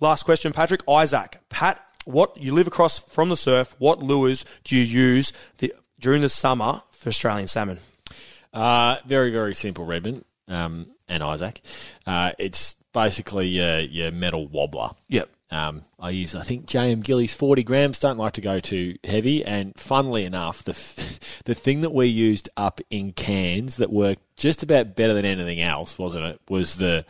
[0.00, 1.40] Last question, Patrick Isaac.
[1.48, 3.74] Pat, what you live across from the surf?
[3.78, 7.78] What lures do you use the, during the summer for Australian salmon?
[8.52, 11.60] Uh, very, very simple, Redmond um, and Isaac.
[12.06, 14.94] Uh, it's basically your, your metal wobbler.
[15.08, 15.30] Yep.
[15.50, 17.98] Um, I use, I think, JM Gillies 40 grams.
[17.98, 19.44] Don't like to go too heavy.
[19.44, 20.72] And funnily enough, the
[21.44, 25.60] the thing that we used up in Cairns that worked just about better than anything
[25.60, 26.40] else, wasn't it?
[26.48, 27.04] Was the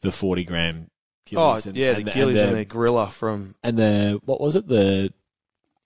[0.00, 0.90] the 40 gram
[1.36, 4.56] Oh and- yeah, and the gillies and and the gorilla from and the what was
[4.56, 4.68] it?
[4.68, 5.12] The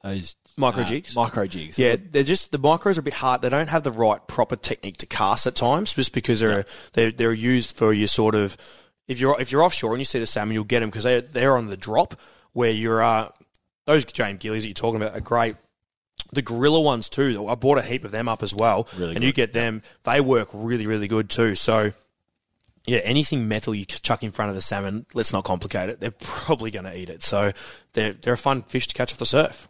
[0.03, 1.15] those Micro uh, jigs?
[1.15, 1.79] micro jigs.
[1.79, 3.43] Yeah, they're just the micros are a bit hard.
[3.43, 7.13] They don't have the right proper technique to cast at times, just because they're they're,
[7.13, 8.57] they're used for your sort of
[9.09, 11.21] if you're if you're offshore and you see the salmon, you'll get them because they
[11.21, 12.15] they're on the drop
[12.53, 13.31] where you're uh
[13.87, 15.57] those James gillies that you're talking about are great.
[16.33, 17.49] The gorilla ones too.
[17.49, 19.83] I bought a heap of them up as well, Really and you get them.
[20.05, 21.55] They work really really good too.
[21.55, 21.93] So.
[22.87, 26.01] Yeah, anything metal you chuck in front of the salmon, let's not complicate it.
[26.01, 27.23] They're probably going to eat it.
[27.23, 27.53] So
[27.93, 29.69] they're, they're a fun fish to catch off the surf.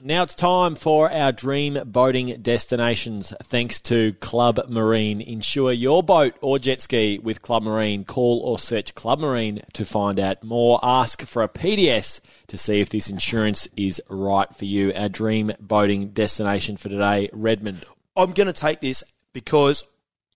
[0.00, 3.34] Now it's time for our dream boating destinations.
[3.42, 5.20] Thanks to Club Marine.
[5.20, 8.04] Insure your boat or jet ski with Club Marine.
[8.04, 10.78] Call or search Club Marine to find out more.
[10.84, 14.92] Ask for a PDS to see if this insurance is right for you.
[14.94, 17.84] Our dream boating destination for today, Redmond.
[18.16, 19.82] I'm going to take this because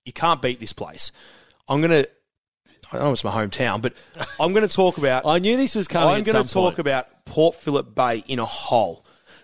[0.05, 1.13] you can't beat this place.
[1.69, 2.11] I'm going to.
[2.91, 3.95] I know it's my hometown, but
[4.41, 5.25] I'm going to talk about.
[5.25, 6.09] I knew this was coming.
[6.09, 6.79] I'm going to talk point.
[6.81, 9.02] about Port Phillip Bay in a whole.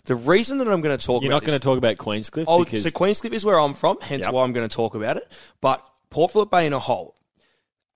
[0.09, 2.47] The reason that I'm going to talk You're about not going to talk about Queenscliff
[2.49, 4.33] Oh, because so Queenscliff is where I'm from, hence Yep.
[4.33, 5.31] why I'm going to talk about it.
[5.61, 7.15] But Port Phillip Bay in a whole,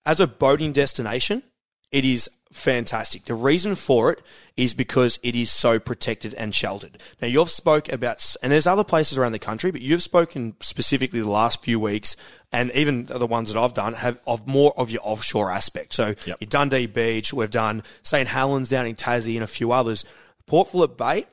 [0.05, 1.43] as a boating destination,
[1.91, 3.25] it is fantastic.
[3.25, 4.21] The reason for it
[4.59, 6.99] is because it is so protected and sheltered.
[7.23, 11.21] Now you've spoke about, and there's other places around the country, but you've spoken specifically
[11.21, 12.15] the last few weeks,
[12.53, 15.95] and even the ones that I've done have of more of your offshore aspect.
[15.95, 16.41] So Yep.
[16.51, 20.05] Dundee Beach, we've done St Helens down in Tassie, and a few others.
[20.47, 21.25] Port Phillip Bay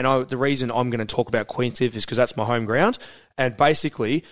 [0.00, 2.64] and I, the reason I'm going to talk about Queenscliff is because that's my home
[2.64, 2.96] ground.
[3.36, 4.24] And basically,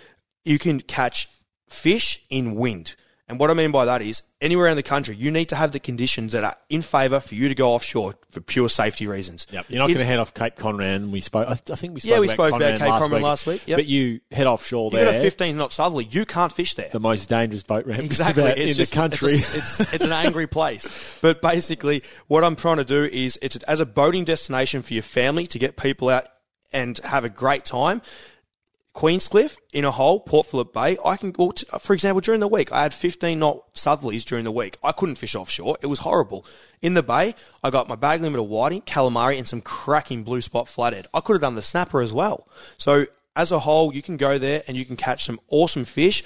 [0.43, 1.29] you can catch
[1.67, 2.95] fish in wind.
[3.29, 5.71] And what I mean by that is anywhere in the country, you need to have
[5.71, 9.45] the conditions that are in favour for you to go offshore for pure safety reasons.
[9.51, 9.67] Yep.
[9.69, 11.11] You're not going to head off Cape Conran.
[11.11, 11.47] We spoke.
[11.47, 12.09] I, th- I think we spoke.
[12.11, 13.21] Yeah, we about spoke about Cape last Conran week.
[13.23, 13.77] last week, yep.
[13.77, 15.05] But you head offshore You there.
[15.05, 16.89] got a 15 knot southerly, you can't fish there.
[16.91, 18.49] the most dangerous boat ramp Exactly.
[18.49, 19.33] In just- the country.
[19.33, 21.19] It's, it's, it's an angry place.
[21.21, 25.03] But basically, what I'm trying to do is it's as a boating destination for your
[25.03, 26.25] family to get people out
[26.73, 28.01] and have a great time.
[28.95, 30.97] Queenscliff in a hole, Port Phillip Bay.
[31.05, 34.43] I can, well, t- for example, during the week, I had 15 knot southerlies during
[34.43, 34.77] the week.
[34.83, 35.77] I couldn't fish offshore.
[35.81, 36.45] It was horrible.
[36.81, 40.41] In the bay, I got my bag limit of whiting, calamari, and some cracking blue
[40.41, 41.07] spot flathead.
[41.13, 42.47] I could have done the snapper as well.
[42.77, 46.23] So as a whole, you can go there and you can catch some awesome fish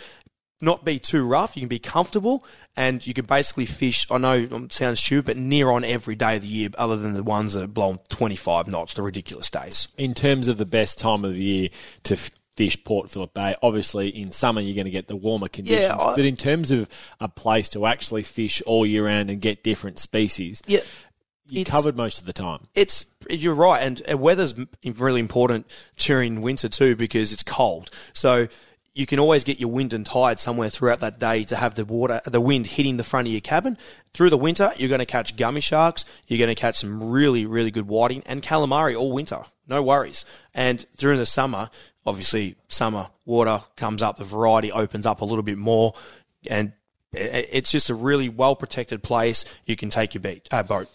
[0.63, 1.55] not be too rough.
[1.55, 2.43] You can be comfortable,
[2.75, 4.09] and you can basically fish.
[4.09, 7.13] I know it sounds stupid, but near on every day of the year, other than
[7.13, 9.89] the ones that blow 25 knots, the ridiculous days.
[9.97, 11.69] in terms of the best time of the year
[12.03, 12.17] to
[12.55, 15.91] fish Port Phillip Bay, obviously in summer you're going to get the warmer conditions.
[15.99, 16.87] I- but in terms of
[17.19, 20.79] a place to actually fish all year round and get different species, Yeah,
[21.47, 22.59] you it's- covered most of the time.
[22.75, 24.53] it's you're right, and, and weather's
[24.97, 25.65] really important
[25.97, 27.89] during winter too because it's cold.
[28.13, 28.47] So
[28.95, 31.83] you can always get your wind and tide somewhere throughout that day to have the
[31.85, 33.75] water, the wind hitting the front of your cabin.
[34.13, 36.05] Through the winter, you're going to catch gummy sharks.
[36.27, 39.45] You're going to catch some really, really good whiting and calamari all winter.
[39.67, 40.25] No worries.
[40.53, 41.71] And during the summer,
[42.05, 45.93] obviously, summer water comes up, the variety opens up a little bit more,
[46.49, 46.73] and
[47.11, 49.45] it's just a really well protected place.
[49.65, 50.89] You can take your beach, uh, boat.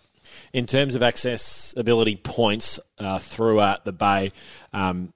[0.52, 4.32] In terms of accessibility points uh, throughout the bay,
[4.72, 5.12] um,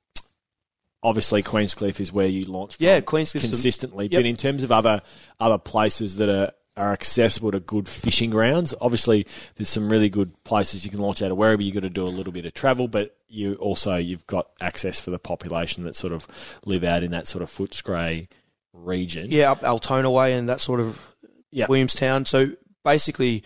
[1.03, 4.07] obviously Queenscliff is where you launch from Yeah, Queenscliff consistently.
[4.07, 4.19] Yep.
[4.19, 5.03] But in terms of other
[5.41, 8.73] other places that are are accessible to good fishing grounds.
[8.81, 11.61] Obviously, there's some really good places you can launch out of wherever.
[11.63, 15.01] You've got to do a little bit of travel, but you also you've got access
[15.01, 16.27] for the population that sort of
[16.65, 18.29] live out in that sort of Footscray
[18.73, 19.31] region.
[19.31, 21.15] Yeah, up Altona way and that sort of
[21.51, 21.67] Yeah.
[21.69, 22.25] Williamstown.
[22.25, 22.53] So
[22.85, 23.43] basically,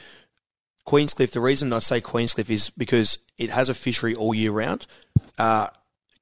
[0.86, 1.32] Queenscliff.
[1.32, 4.86] The reason I say Queenscliff is because it has a fishery all year round.
[5.36, 5.66] Uh,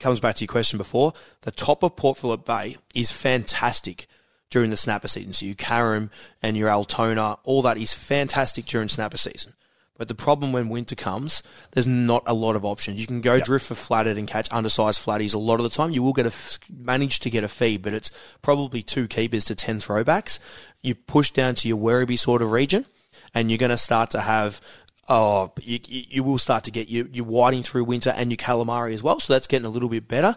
[0.00, 1.12] comes back to your question before.
[1.42, 4.06] The top of Port Phillip Bay is fantastic
[4.54, 5.32] during the snapper season.
[5.32, 9.54] So your Carrum and your Altona, all that is fantastic during snapper season.
[9.98, 13.00] But the problem when winter comes, there's not a lot of options.
[13.00, 15.90] You can go drift for flathead and catch undersized flatties a lot of the time.
[15.90, 18.12] You will get a f- manage to get a feed, but it's
[18.42, 20.38] probably two keepers to ten throwbacks.
[20.82, 22.86] You push down to your Werribee sort of region,
[23.34, 24.60] and you're going to start to have.
[25.08, 28.38] Oh, you, you you will start to get your, your whiting through winter and your
[28.38, 29.20] calamari as well.
[29.20, 30.36] So that's getting a little bit better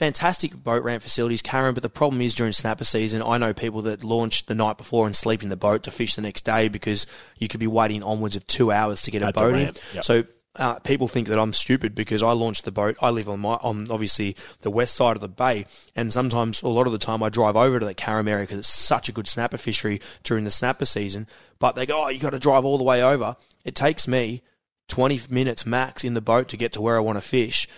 [0.00, 1.74] fantastic boat ramp facilities, Carrum.
[1.74, 5.04] But the problem is during snapper season, I know people that launch the night before
[5.04, 8.02] and sleep in the boat to fish the next day because you could be waiting
[8.02, 9.74] onwards of two hours to get a At the boat in.
[9.94, 10.04] yep.
[10.04, 10.24] So.
[10.56, 12.96] Uh, people think that I'm stupid because I launched the boat.
[13.00, 16.68] I live on my on obviously the west side of the bay, and sometimes a
[16.68, 19.12] lot of the time I drive over to the Carrum area because it's such a
[19.12, 21.28] good snapper fishery during the snapper season.
[21.60, 24.42] But they go, "Oh, you got to drive all the way over." It takes me
[24.88, 27.68] 20 minutes max in the boat to get to where I want to fish.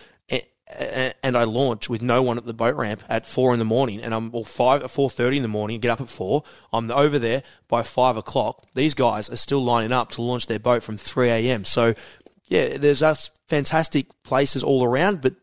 [1.22, 4.00] And I launch with no one at the boat ramp at four in the morning,
[4.00, 5.80] and I'm or five four thirty in the morning.
[5.80, 6.44] Get up at four.
[6.72, 8.64] I'm over there by five o'clock.
[8.74, 11.64] These guys are still lining up to launch their boat from three a.m.
[11.64, 11.94] So,
[12.44, 15.34] yeah, there's us fantastic places all around, but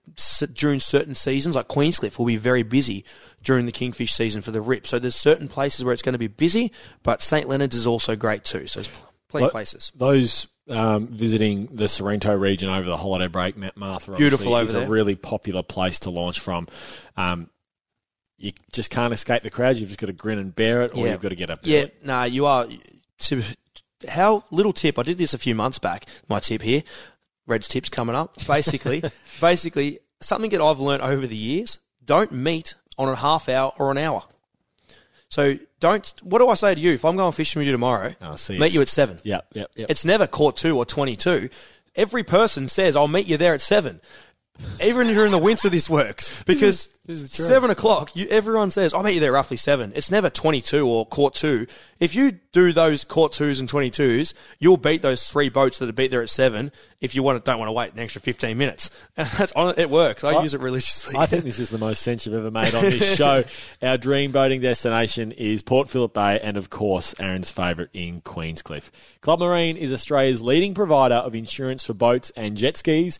[0.54, 3.06] during certain seasons, like Queenscliff, will be very busy
[3.44, 4.88] during the kingfish season for the rip.
[4.88, 6.72] So there's certain places where it's going to be busy,
[7.04, 8.68] but St Leonard's is also great too.
[8.68, 8.90] So there's
[9.28, 9.92] plenty of places.
[9.96, 14.74] Those um, visiting the Sorrento region over the holiday break, Ma- Martha, Beautiful over is
[14.74, 14.84] there.
[14.84, 16.68] a really popular place to launch from.
[17.18, 17.50] Um,
[18.38, 19.80] you just can't escape the crowds.
[19.82, 21.14] You've just got to grin and bear it, or Yeah.
[21.14, 21.84] you've got to get up there.
[21.84, 22.68] Yeah, nah, you are.
[23.20, 23.44] To,
[24.08, 24.98] how little tip?
[24.98, 26.06] I did this a few months back.
[26.30, 26.84] My tip here,
[27.48, 28.36] Red's tips coming up.
[28.48, 29.04] Basically,
[29.42, 33.92] basically something that I've learned over the years: don't meet on a half hour or
[33.92, 34.24] an hour.
[35.30, 36.12] So don't.
[36.24, 38.16] What do I say to you if I'm going fishing with you tomorrow?
[38.22, 39.20] Oh, see, meet you at seven.
[39.24, 39.90] Yep, yep, yep.
[39.92, 41.50] It's never caught two or twenty-two.
[41.96, 44.00] Every person says, "I'll meet you there at 7.
[44.82, 47.46] Even during the winter, this works because this is true.
[47.46, 48.16] seven o'clock.
[48.16, 49.92] You, everyone says, "I'll meet you there roughly seven.
[49.96, 51.68] It's never twenty-two or court two.
[52.00, 55.94] If you do those court twos and twenty-twos, you'll beat those three boats that are
[55.94, 56.72] beat there at seven.
[57.02, 59.76] If you want to, don't want to wait an extra fifteen minutes, and that's on
[59.78, 60.24] it works.
[60.24, 61.18] I, use it religiously.
[61.18, 63.44] I think this is the most sense you've ever made on this show.
[63.82, 68.92] Our dream boating destination is Port Phillip Bay and, of course, Aaron's favourite in Queenscliff.
[69.22, 73.20] Club Marine is Australia's leading provider of insurance for boats and jet skis,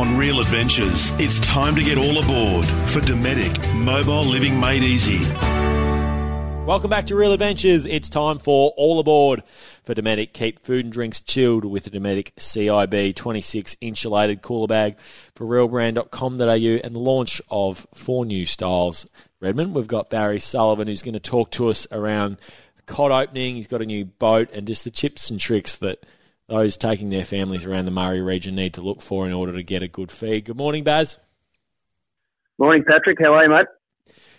[0.00, 5.20] On Real Adventures, it's time to get all aboard for Dometic Mobile Living Made Easy.
[6.64, 7.84] Welcome back to Real Adventures.
[7.84, 9.42] It's time for All Aboard
[9.84, 10.32] for Dometic.
[10.32, 14.98] Keep food and drinks chilled with the Dometic CIB 26 insulated cooler bag
[15.34, 19.06] for realbrand.com.au and the launch of four new styles.
[19.38, 22.38] Redmond, we've got Barry Sullivan who's going to talk to us around
[22.76, 23.56] the cod opening.
[23.56, 26.06] He's got a new boat and just the tips and tricks that
[26.50, 29.62] those taking their families around the Murray region need to look for in order to
[29.62, 30.44] get a good feed.
[30.44, 31.18] Good morning, Baz.
[32.58, 33.18] Morning, Patrick.
[33.22, 33.66] How are you, mate?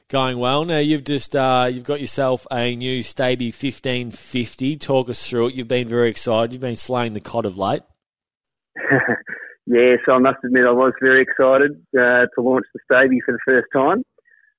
[0.10, 0.66] Going well.
[0.66, 4.76] Now you've just uh, you've got yourself a new Staby fifteen fifty.
[4.76, 5.56] Talk us through it.
[5.56, 6.52] You've been very excited.
[6.52, 7.82] You've been slaying the cod of late.
[9.66, 13.32] yeah, so I must admit I was very excited uh, to launch the Staby for
[13.32, 14.04] the first time.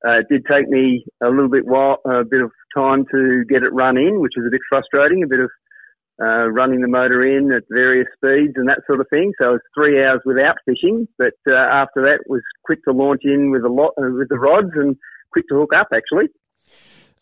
[0.04, 3.62] Uh, it did take me a little bit while, a bit of time to get
[3.62, 5.22] it run in, which was a bit frustrating.
[5.22, 5.50] A bit of
[6.20, 9.32] uh, running the motor in at various speeds and that sort of thing.
[9.40, 13.22] So it was three hours without fishing, but uh, after that was quick to launch
[13.24, 14.96] in with a lot uh, with the rods and
[15.32, 16.28] quick to hook up actually.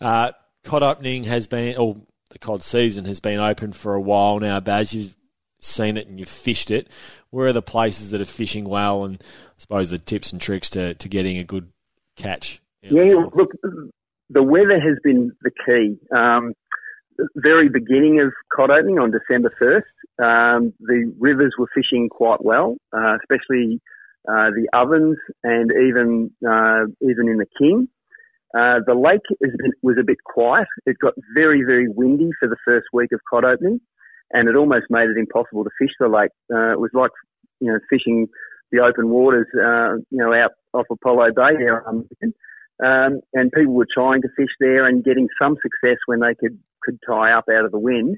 [0.01, 0.33] Uh,
[0.65, 1.97] cod opening has been, or
[2.31, 4.61] the cod season has been open for a while now.
[4.61, 5.17] Baz, you've
[5.61, 6.89] seen it and you've fished it.
[7.31, 10.71] Where are the places that are fishing well, and I suppose the tips and tricks
[10.71, 11.71] to, to getting a good
[12.17, 12.61] catch?
[12.83, 13.53] Yeah, look,
[14.31, 15.99] the weather has been the key.
[16.17, 16.55] Um,
[17.37, 19.83] very beginning of cod opening on December 1st,
[20.23, 23.81] um, the rivers were fishing quite well, uh, especially
[24.29, 27.89] uh, the Ovens and even uh, even in the King.
[28.57, 30.67] Uh, the lake been, was a bit quiet.
[30.85, 33.81] It got very, very windy for the first week of cod opening,
[34.33, 36.33] and it almost made it impossible to fish the lake.
[36.53, 37.13] Uh, it was like,
[37.61, 38.27] you know, fishing
[38.73, 41.89] the open waters, uh, you know, out off Apollo Bay there.
[41.89, 42.09] Um,
[42.83, 46.99] and people were trying to fish there and getting some success when they could, could
[47.07, 48.17] tie up out of the wind.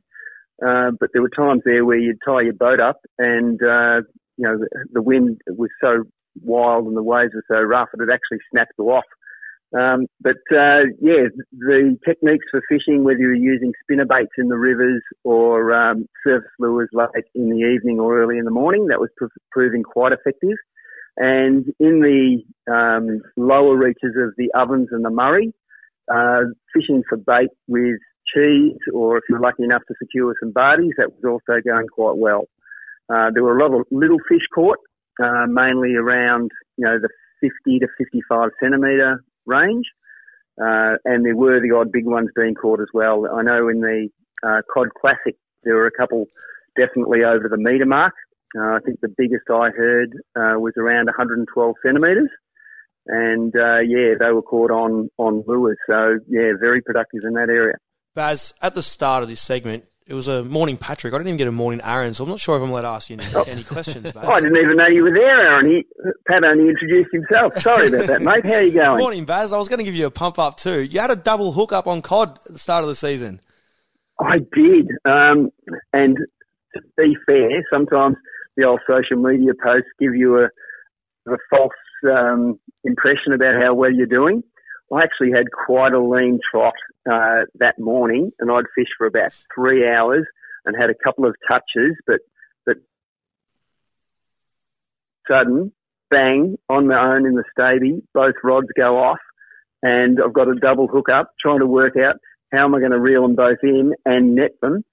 [0.64, 4.00] Uh, but there were times there where you'd tie your boat up and, uh,
[4.36, 6.04] you know, the, the wind was so
[6.42, 9.04] wild and the waves were so rough that it actually snapped you off.
[9.76, 14.58] Um, but uh, yeah, the techniques for fishing, whether you're using spinner baits in the
[14.58, 19.00] rivers or um, surface lures late in the evening or early in the morning, that
[19.00, 20.58] was pr- proving quite effective.
[21.16, 25.52] And in the um, lower reaches of the Ovens and the Murray,
[26.12, 26.44] uh,
[26.74, 27.98] fishing for bait with
[28.34, 32.16] cheese, or if you're lucky enough to secure some bardies, that was also going quite
[32.16, 32.44] well.
[33.12, 34.78] Uh, there were a lot of little fish caught,
[35.22, 37.08] uh, mainly around you know the
[37.40, 39.86] 50 to 55 centimetre range.
[40.62, 43.26] Uh, and there were the odd big ones being caught as well.
[43.26, 44.08] I know in the
[44.46, 46.26] uh, Cod Classic there were a couple
[46.76, 48.14] definitely over the metre mark.
[48.56, 52.28] Uh, I think the biggest I heard uh, was around 112 centimetres,
[53.06, 55.78] and uh, yeah, they were caught on on lures.
[55.86, 57.74] So yeah, very productive in that area.
[58.14, 61.14] Baz, at the start of this segment, it was a morning Patrick.
[61.14, 62.88] I didn't even get a morning Aaron, so I'm not sure if I'm allowed to
[62.88, 63.44] ask you any, oh.
[63.44, 64.02] any questions.
[64.12, 64.28] Baz.
[64.28, 65.66] I didn't even know you were there, Aaron.
[65.66, 65.84] He,
[66.26, 67.56] Pat only introduced himself.
[67.58, 68.44] Sorry about that, mate.
[68.44, 68.98] How are you going?
[68.98, 69.54] Morning, Baz.
[69.54, 70.82] I was going to give you a pump up too.
[70.82, 73.40] You had a double hook up on cod at the start of the season.
[74.20, 75.50] I did, um,
[75.92, 76.18] and
[76.74, 78.16] to be fair, sometimes
[78.56, 80.48] the old social media posts give you a,
[81.32, 81.72] a false
[82.10, 84.42] um, impression about how well you're doing.
[84.92, 86.74] I actually had quite a lean trot
[87.10, 90.26] uh, that morning, and I'd fished for about three hours
[90.64, 92.20] and had a couple of touches, but
[92.66, 92.76] but
[95.28, 95.72] sudden
[96.10, 99.18] bang on my own in the staby, both rods go off,
[99.82, 102.16] and I've got a double hook up, trying to work out
[102.52, 104.84] how am I going to reel them both in and net them,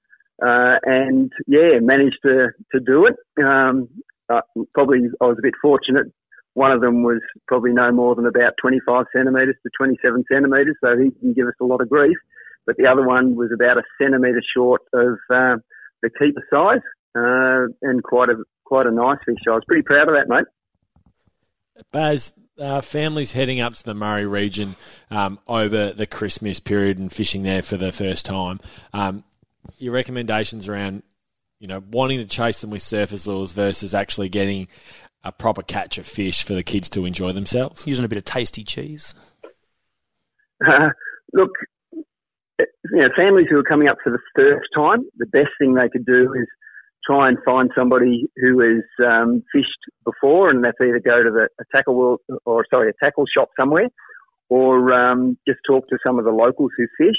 [0.45, 3.15] uh, and yeah, managed to to do it.
[3.43, 3.89] Um,
[4.30, 4.41] uh,
[4.73, 6.08] probably I was a bit fortunate
[6.60, 10.97] one of them was probably no more than about 25 centimetres to 27 centimetres, so
[10.97, 12.17] he can give us a lot of grief.
[12.65, 15.56] But the other one was about a centimetre short of uh,
[16.02, 16.82] the keeper size,
[17.15, 19.38] uh, and quite a quite a nice fish.
[19.47, 20.45] I was pretty proud of that, mate.
[21.91, 24.75] Baz, uh, families heading up to the Murray region
[25.10, 28.60] um, over the Christmas period and fishing there for the first time.
[28.93, 29.23] Um,
[29.77, 31.03] your recommendations around,
[31.59, 34.67] you know, wanting to chase them with surface lures versus actually getting
[35.23, 37.85] a proper catch of fish for the kids to enjoy themselves?
[37.85, 39.13] Using a bit of tasty cheese.
[40.65, 40.89] Uh,
[41.33, 41.51] look,
[42.59, 45.89] you know, families who are coming up for the first time, the best thing they
[45.89, 46.47] could do is
[47.05, 51.47] try and find somebody who has um, fished before, and that's either go to the
[51.59, 53.87] a tackle world or sorry, a tackle shop somewhere,
[54.49, 57.17] or um, just talk to some of the locals who fish.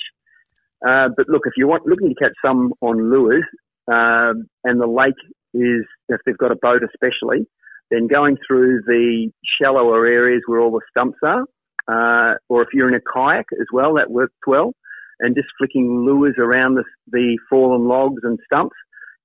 [0.87, 3.45] Uh, but look, if you want looking to catch some on lures,
[3.91, 5.15] um, and the lake
[5.53, 7.47] is if they've got a boat especially,
[7.91, 11.45] then going through the shallower areas where all the stumps are,
[11.89, 14.73] uh, or if you're in a kayak as well, that works well,
[15.19, 18.77] and just flicking lures around the, the fallen logs and stumps,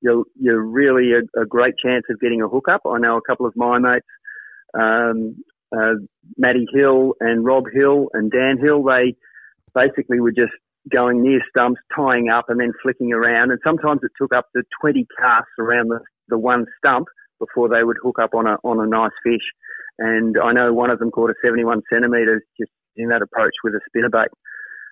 [0.01, 2.81] you're, you're really a, a, great chance of getting a hookup.
[2.85, 4.05] I know a couple of my mates,
[4.73, 5.43] um,
[5.75, 5.93] uh,
[6.37, 9.15] Matty Hill and Rob Hill and Dan Hill, they
[9.73, 10.53] basically were just
[10.91, 13.51] going near stumps, tying up and then flicking around.
[13.51, 17.07] And sometimes it took up to 20 casts around the, the one stump
[17.39, 19.43] before they would hook up on a on a nice fish.
[19.97, 23.73] And I know one of them caught a 71 centimetres just in that approach with
[23.73, 24.27] a spinnerbait.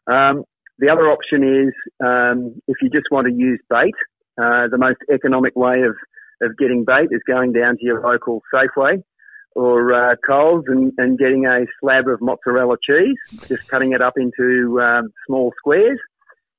[0.07, 0.43] Um,
[0.79, 1.73] the other option is
[2.05, 3.93] um, if you just want to use bait,
[4.41, 5.95] uh, the most economic way of,
[6.41, 9.03] of getting bait is going down to your local Safeway
[9.55, 14.13] or uh, Coles and, and getting a slab of mozzarella cheese, just cutting it up
[14.17, 15.99] into um, small squares,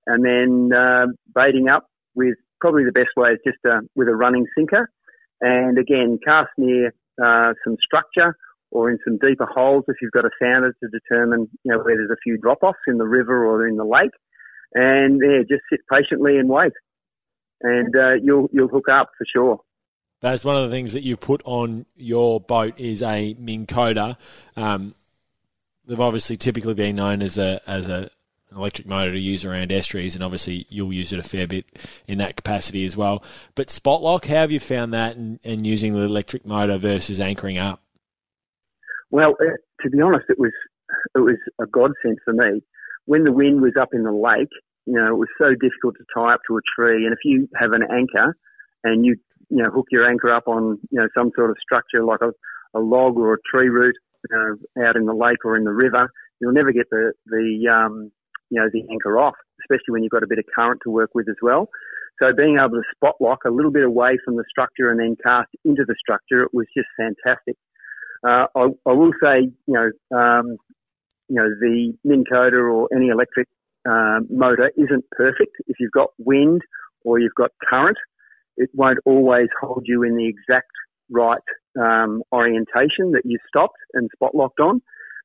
[0.06, 4.14] and then uh, baiting up with probably the best way is just uh, with a
[4.14, 4.88] running sinker
[5.44, 8.36] and again, cast near uh, some structure
[8.70, 11.96] or in some deeper holes if you've got a sounder to determine you know where
[11.96, 14.10] there's a few drop offs in the river or in the lake.
[14.72, 16.72] And yeah, just sit patiently and wait,
[17.60, 19.60] and uh, you'll you'll hook up for sure.
[20.24, 23.66] That's one of the things that you put on your boat is a Minn.
[24.56, 24.94] Um,
[25.86, 28.08] they've obviously typically been known as a as a
[28.48, 31.66] an electric motor to use around estuaries, and obviously you'll use it a fair bit
[32.06, 33.22] in that capacity as well.
[33.54, 37.58] But Spotlock, how have you found that and, and using the electric motor versus anchoring
[37.58, 37.82] up?
[39.10, 40.52] Well, uh, to be honest, it was
[41.14, 42.62] it was a godsend for me.
[43.04, 44.48] When the wind was up in the lake,
[44.86, 47.46] you know, it was so difficult to tie up to a tree, and if you
[47.60, 48.34] have an anchor
[48.84, 49.16] and you
[49.50, 52.32] you know hook your anchor up on you know some sort of structure like a,
[52.78, 53.94] a log or a tree root,
[54.28, 57.68] you know, out in the lake or in the river, you'll never get the the
[57.72, 58.10] um,
[58.50, 61.10] you know the anchor off, especially when you've got a bit of current to work
[61.14, 61.68] with as well.
[62.22, 65.16] So being able to spot lock a little bit away from the structure and then
[65.24, 67.56] cast into the structure, it was just fantastic.
[68.26, 70.56] Uh, I, I, will say, you know, um,
[71.28, 73.48] you know, the Minn or any electric
[73.88, 75.56] uh, motor isn't perfect.
[75.66, 76.62] If you've got wind
[77.04, 77.98] or you've got current,
[78.56, 80.70] it won't always hold you in the exact
[81.10, 81.38] right
[81.80, 84.80] um, orientation that you stopped and spot locked on.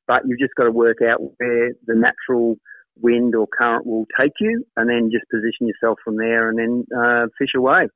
[0.06, 2.56] But you've just got to work out where the natural
[3.00, 6.84] wind or current will take you, and then just position yourself from there, and then
[6.96, 7.88] uh, fish away.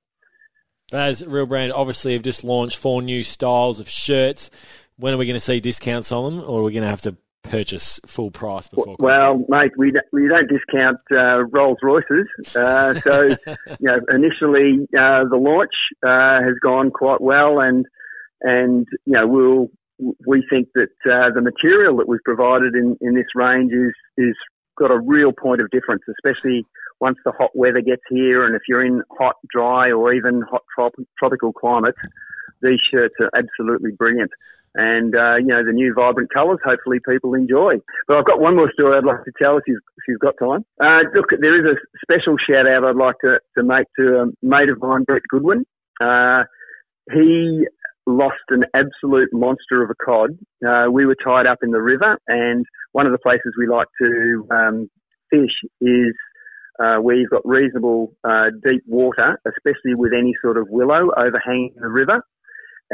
[0.93, 4.51] As Real Brand obviously have just launched four new styles of shirts.
[4.97, 7.03] When are we going to see discounts on them, or are we going to have
[7.03, 8.97] to purchase full price before?
[8.99, 12.27] Well, mate, we don't, we don't discount uh, Rolls Royces.
[12.55, 13.23] Uh, so,
[13.81, 15.75] you know, initially uh, the launch
[16.05, 17.87] uh, has gone quite well, and
[18.41, 19.71] and you know we'll
[20.27, 24.35] we think that uh, the material that we've provided in, in this range is is
[24.77, 26.67] got a real point of difference, especially
[27.01, 30.63] once the hot weather gets here, and if you're in hot, dry, or even hot
[30.75, 31.99] trop- tropical climates,
[32.63, 34.31] these shirts are absolutely brilliant
[34.75, 36.59] and uh, you know the new vibrant colours.
[36.65, 37.75] Hopefully, people enjoy.
[38.09, 40.35] But I've got one more story I'd like to tell if you've, if you've got
[40.39, 40.65] time.
[40.81, 44.27] Uh, look, there is a special shout out I'd like to, to make to a
[44.43, 45.65] mate of mine, Brett Goodwin.
[46.01, 46.45] Uh,
[47.13, 47.67] he
[48.07, 50.31] lost an absolute monster of a cod.
[50.67, 53.89] Uh, we were tied up in the river, and one of the places we like
[54.03, 54.91] to um,
[55.31, 56.15] fish is
[56.81, 61.73] uh, where you've got reasonable uh, deep water, especially with any sort of willow overhanging
[61.81, 62.21] the river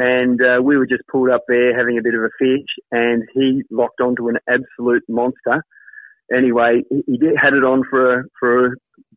[0.01, 3.23] and uh, we were just pulled up there having a bit of a fish, and
[3.35, 5.63] he locked onto an absolute monster.
[6.33, 8.69] Anyway, he had it on for a, for a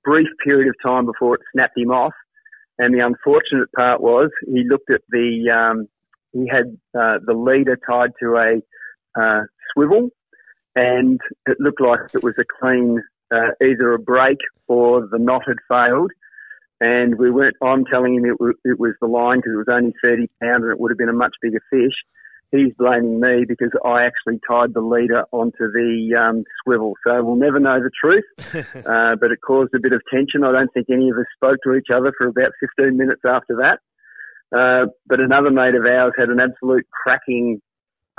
[0.04, 2.12] brief period of time before it snapped him off.
[2.78, 5.88] And the unfortunate part was he looked at the um,
[6.32, 8.60] he had uh, the leader tied to a
[9.18, 10.10] uh, swivel,
[10.74, 13.00] and it looked like it was a clean
[13.32, 16.10] uh, either a break or the knot had failed
[16.80, 17.56] and we weren't.
[17.62, 20.62] I'm telling him it, w- it was the line because it was only 30 pounds
[20.62, 21.94] and it would have been a much bigger fish.
[22.50, 26.94] He's blaming me because I actually tied the leader onto the um, swivel.
[27.04, 28.24] So we'll never know the truth,
[28.86, 30.44] uh, but it caused a bit of tension.
[30.44, 33.56] I don't think any of us spoke to each other for about 15 minutes after
[33.60, 33.80] that.
[34.56, 37.60] Uh, but another mate of ours had an absolute cracking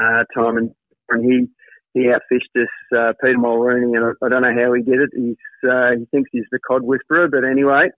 [0.01, 0.71] uh, time, and,
[1.09, 1.47] and he
[1.93, 5.11] he outfished us, uh, Peter Mulrooney, and I, I, don't know how he did it.
[5.15, 7.89] He's uh, he thinks he's the cod whisperer, but anyway,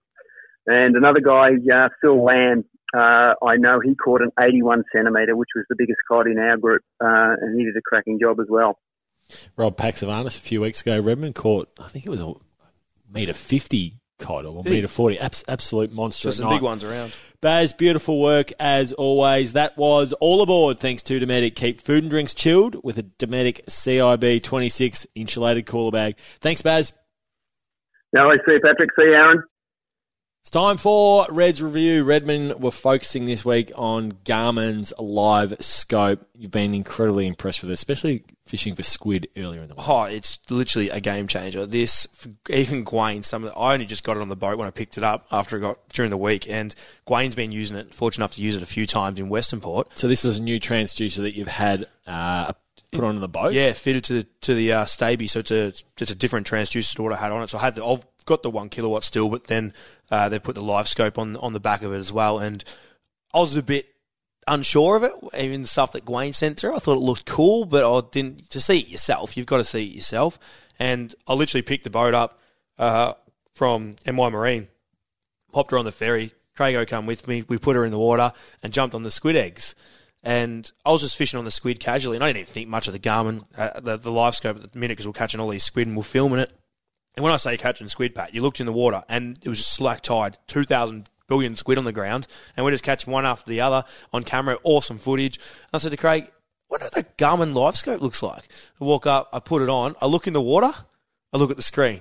[0.68, 2.64] and another guy, uh, Phil Lamb,
[2.94, 6.56] uh, I know he caught an 81 centimetre, which was the biggest cod in our
[6.56, 8.78] group, uh, and he did a cracking job as well.
[9.56, 12.32] Rob Paxavanis a few weeks ago, Redmond caught, I think it was a
[13.12, 15.18] metre 50 cod or metre 40.
[15.18, 16.28] Abs- absolute monster.
[16.28, 17.14] Just the big ones around.
[17.40, 19.52] Baz, beautiful work as always.
[19.52, 21.54] That was all aboard thanks to Dometic.
[21.54, 26.16] Keep food and drinks chilled with a Dometic CIB 26 insulated cooler bag.
[26.40, 26.92] Thanks, Baz.
[28.12, 28.90] No, I see Patrick.
[28.98, 29.42] See you, Aaron.
[30.42, 32.04] It's time for Red's review.
[32.04, 36.26] Redmond were focusing this week on Garmin's live scope.
[36.34, 39.86] You've been incredibly impressed with it, especially fishing for squid earlier in the week.
[39.86, 41.66] Oh, it's literally a game changer.
[41.66, 42.06] This,
[42.48, 44.70] even Gawain, some of the, I only just got it on the boat when I
[44.70, 46.74] picked it up after it got during the week, and
[47.04, 49.98] Gawain's been using it, fortunate enough to use it a few times in Western Port.
[49.98, 52.54] So this is a new transducer that you've had uh,
[52.90, 53.52] put on the boat.
[53.52, 55.66] Yeah, fitted to the to the uh, Staby, so it's a
[56.00, 57.50] it's a different transducer to what I had on it.
[57.50, 59.72] So I had the I've got the one kilowatt still, but then
[60.10, 62.64] uh, they put the live scope on on the back of it as well, and
[63.34, 63.94] I was a bit
[64.46, 65.12] unsure of it.
[65.36, 68.50] Even the stuff that Gawain sent through, I thought it looked cool, but I didn't.
[68.50, 70.38] To see it yourself, you've got to see it yourself.
[70.78, 72.40] And I literally picked the boat up
[72.78, 73.14] uh,
[73.54, 74.68] from MY Marine,
[75.52, 76.32] popped her on the ferry.
[76.54, 77.44] Craig come with me.
[77.46, 78.32] We put her in the water
[78.62, 79.76] and jumped on the squid eggs.
[80.22, 82.86] And I was just fishing on the squid casually, and I didn't even think much
[82.86, 85.48] of the Garmin, uh, the, the live scope at the minute because we're catching all
[85.48, 86.52] these squid and we're filming it.
[87.14, 89.58] And when I say catching squid, Pat, you looked in the water and it was
[89.58, 93.48] just slack tide, 2,000 billion squid on the ground, and we're just catching one after
[93.50, 94.58] the other on camera.
[94.64, 95.38] Awesome footage.
[95.72, 96.30] I said to Craig,
[96.68, 98.48] what do the Garmin live scope looks like?
[98.80, 100.72] I walk up, I put it on, I look in the water,
[101.32, 102.00] I look at the screen.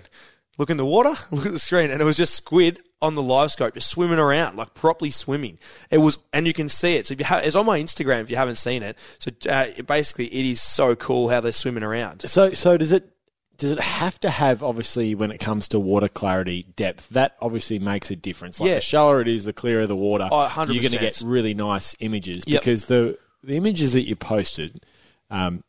[0.58, 3.22] Look in the water, look at the screen, and it was just squid on the
[3.22, 5.60] live scope, just swimming around, like properly swimming.
[5.92, 7.06] It was, and you can see it.
[7.08, 8.98] So if you have, it's on my Instagram if you haven't seen it.
[9.20, 12.28] So uh, basically, it is so cool how they're swimming around.
[12.28, 13.14] So, so does it
[13.58, 17.80] does it have to have obviously when it comes to water clarity depth that obviously
[17.80, 18.76] makes a difference like Yeah.
[18.76, 20.74] the shallower it is the clearer the water Oh, 100%.
[20.76, 22.62] you're going to get really nice images Yep.
[22.62, 24.84] because the the images that you posted
[25.32, 25.64] um,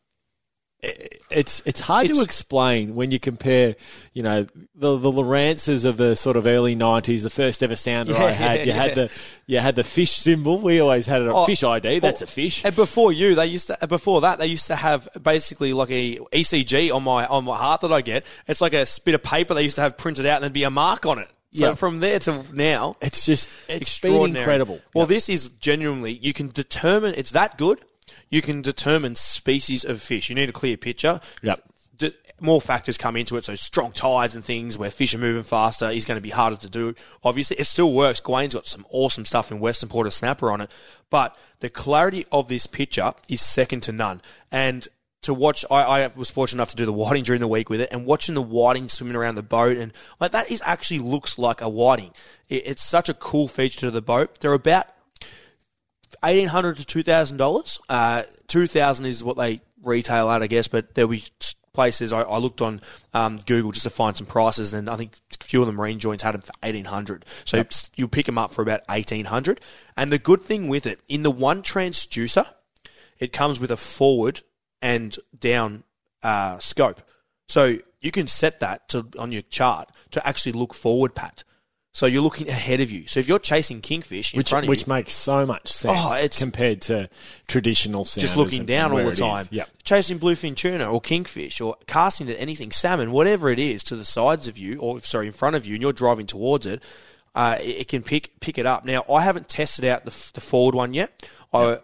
[0.81, 3.75] it's it's hard to explain when you compare,
[4.13, 4.43] you know,
[4.75, 8.65] the the Lowrances of the sort of early nineties, the first ever sounder I had.
[8.65, 9.11] You had the
[9.45, 10.59] you had the fish symbol.
[10.59, 11.97] We always had a Oh, fish ID.
[11.97, 12.63] Oh, That's a fish.
[12.63, 13.77] And before you, they used to.
[13.83, 17.57] Uh, before that, they used to have basically like a ECG on my on my
[17.57, 18.25] heart that I get.
[18.47, 20.63] It's like a bit of paper they used to have printed out, and there'd be
[20.63, 21.27] a mark on it.
[21.51, 21.73] So Yeah.
[21.73, 24.43] from there to now, It's just it's extraordinary.
[24.43, 24.79] incredible.
[24.93, 27.79] Well, this is genuinely you can determine it's that good.
[28.29, 30.29] You can determine species of fish.
[30.29, 31.19] You need a clear picture.
[31.41, 31.63] Yep.
[31.97, 33.45] D- more factors come into it.
[33.45, 36.55] So strong tides and things where fish are moving faster is going to be harder
[36.57, 36.95] to do.
[37.23, 38.19] Obviously, it still works.
[38.19, 40.71] Gawain's got some awesome stuff in Western Port of Snapper on it,
[41.09, 44.21] but the clarity of this picture is second to none.
[44.51, 44.87] And
[45.21, 47.81] to watch, I, I was fortunate enough to do the whiting during the week with
[47.81, 51.37] it, and watching the whiting swimming around the boat, and like that is actually looks
[51.37, 52.11] like a whiting.
[52.47, 54.39] It, it's such a cool feature to the boat.
[54.39, 54.87] They're about
[56.23, 57.79] eighteen hundred to two thousand dollars.
[57.89, 60.67] Uh, two thousand is what they retail at, I guess.
[60.67, 61.23] But there'll be
[61.71, 62.81] places I, I looked on
[63.13, 65.99] um, Google just to find some prices, and I think a few of the marine
[65.99, 67.25] joints had them for eighteen hundred.
[67.45, 67.63] So
[67.95, 69.61] you pick them up for about eighteen hundred.
[69.95, 72.47] And the good thing with it, in the one transducer,
[73.19, 74.41] it comes with a forward
[74.81, 75.83] and down
[76.23, 77.01] uh, scope.
[77.47, 81.43] So you can set that to on your chart to actually look forward, Pat.
[81.91, 83.07] So you're looking ahead of you.
[83.07, 85.97] So if you're chasing kingfish in which front of which you, makes so much sense
[85.99, 87.09] Oh, it's- compared to
[87.47, 89.69] traditional just looking down all the time, Yep.
[89.83, 94.05] chasing bluefin tuna or kingfish or casting at anything, salmon, whatever it is, to the
[94.05, 96.83] sides of you or sorry in front of you, and you're driving towards it,
[97.33, 98.85] uh, it, it can pick pick it up.
[98.85, 101.27] Now I haven't tested out the, the forward one yet.
[101.51, 101.79] I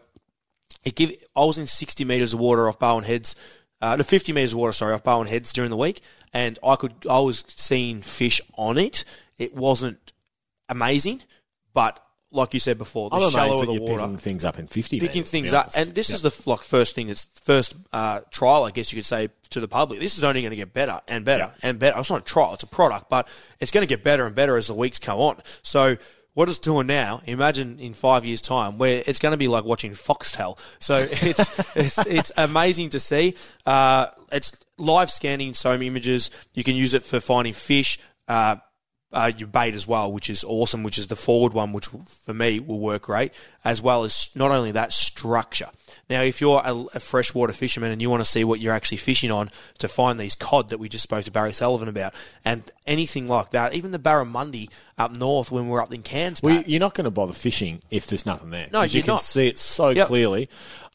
[0.84, 3.36] it give I was in 60 meters of water off Barwon Heads,
[3.82, 6.02] uh, no 50 meters of water, sorry, off Barwon Heads during the week,
[6.32, 9.04] and I could I was seeing fish on it.
[9.38, 10.14] It wasn't
[10.70, 11.22] amazing,
[11.74, 12.00] but
[12.32, 14.68] like you said before, the I'm shallower that the you're water, picking things up in
[14.68, 16.16] 50 picking things up, and this Yep.
[16.16, 19.60] is the like first thing that's first uh, trial, I guess you could say to
[19.60, 20.00] the public.
[20.00, 22.00] This is only going to get better and better and better.
[22.00, 23.28] It's not a trial; it's a product, but
[23.60, 25.42] it's going to get better and better as the weeks go on.
[25.62, 25.98] So.
[26.34, 29.64] What it's doing now, imagine in five years' time, where it's going to be like
[29.64, 30.60] watching Foxtel.
[30.80, 33.36] So it's it's it's amazing to see.
[33.66, 36.32] Uh, it's live scanning some images.
[36.54, 38.58] You can use it for finding fish, uh,
[39.16, 41.88] uh, your bait as well, which is awesome, which is the forward one, which
[42.26, 43.32] for me will work great,
[43.64, 45.70] as well as not only that structure.
[46.10, 48.98] Now, if you're a, a freshwater fisherman and you want to see what you're actually
[48.98, 49.50] fishing on
[49.80, 52.14] to find these cod that we just spoke to Barry Sullivan about,
[52.44, 56.58] and anything like that, even the barramundi up north when we're up in Cairns, Well,
[56.58, 58.68] Pat, you're not going to bother fishing if there's nothing there.
[58.72, 59.22] No, you can not.
[59.22, 60.08] see it so Yep.
[60.08, 60.50] clearly.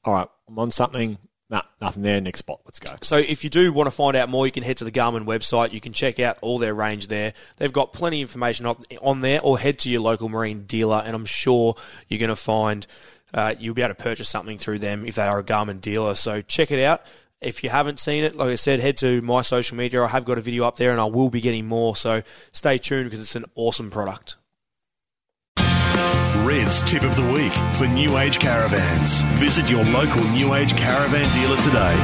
[0.04, 1.18] All right, I'm on something.
[1.50, 2.20] Nah, nothing there.
[2.20, 2.60] Next spot.
[2.64, 2.94] Let's go.
[3.02, 5.24] So if you do want to find out more, you can head to the Garmin
[5.24, 5.72] website.
[5.72, 7.34] You can check out all their range there.
[7.56, 11.14] They've got plenty of information on, there, or head to your local marine dealer, and
[11.14, 11.74] I'm sure
[12.08, 12.86] you're going to find
[13.34, 16.14] uh, you'll be able to purchase something through them if they are a Garmin dealer.
[16.14, 17.04] So check it out.
[17.40, 20.04] If you haven't seen it, like I said, head to my social media.
[20.04, 21.96] I have got a video up there, and I will be getting more.
[21.96, 22.22] So
[22.52, 24.36] stay tuned because it's an awesome product.
[26.50, 29.20] Red's tip of the week for New Age caravans.
[29.38, 31.94] Visit your local New Age caravan dealer today.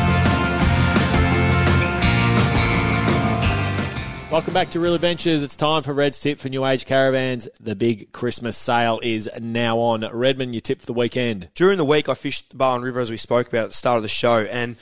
[4.30, 5.42] Welcome back to Real Adventures.
[5.42, 7.49] It's time for Red's tip for New Age caravans.
[7.59, 10.09] The big Christmas sale is now on.
[10.12, 11.49] Redmond, your tip for the weekend.
[11.57, 13.97] during the week, I fished the Barwon River as we spoke about at the start
[13.97, 14.76] of the show, and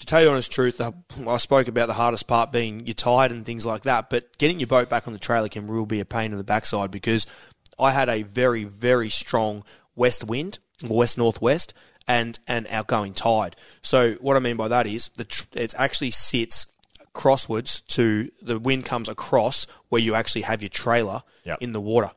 [0.00, 3.32] to tell you the honest truth, I spoke about the hardest part being your tide
[3.32, 4.08] and things like that.
[4.08, 6.44] But getting your boat back on the trailer can really be a pain in the
[6.44, 7.26] backside because
[7.78, 9.64] I had a very, very strong
[9.96, 11.74] west wind, west northwest,
[12.08, 13.56] and an outgoing tide.
[13.82, 16.66] So what I mean by that is the tr- it actually sits
[17.12, 21.58] crosswards to the wind comes across where you actually have your trailer Yep.
[21.60, 22.10] in the water.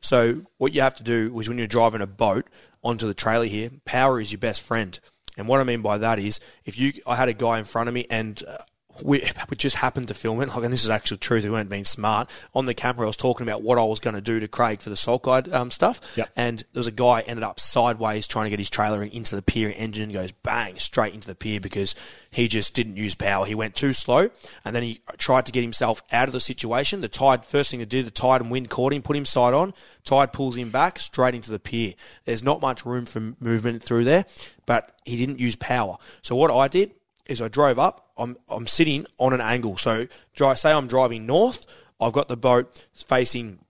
[0.00, 2.46] So what you have to do is when you're driving a boat
[2.82, 4.98] onto the trailer here, power is your best friend.
[5.36, 7.88] And what I mean by that is, if you, I had a guy in front
[7.88, 8.58] of me and uh,
[9.02, 10.48] we, we just happened to film it.
[10.48, 11.44] Like, and this is actual truth.
[11.44, 12.30] We weren't being smart.
[12.54, 14.80] On the camera, I was talking about what I was going to do to Craig
[14.80, 16.00] for the salt guide um, stuff.
[16.16, 16.30] Yep.
[16.36, 19.42] And there was a guy ended up sideways trying to get his trailer into the
[19.42, 19.72] pier.
[19.76, 21.94] Engine goes bang straight into the pier because
[22.30, 23.46] he just didn't use power.
[23.46, 24.30] He went too slow,
[24.64, 27.00] and then he tried to get himself out of the situation.
[27.00, 29.54] The tide, first thing to do, the tide and wind caught him, put him side
[29.54, 29.74] on.
[30.04, 31.94] Tide pulls him back straight into the pier.
[32.24, 34.26] There's not much room for movement through there,
[34.66, 35.96] but he didn't use power.
[36.22, 36.92] So what I did
[37.26, 38.10] is I drove up.
[38.16, 39.76] I'm I'm sitting on an angle.
[39.76, 41.66] So dri- say I'm driving north.
[42.00, 43.60] I've got the boat facing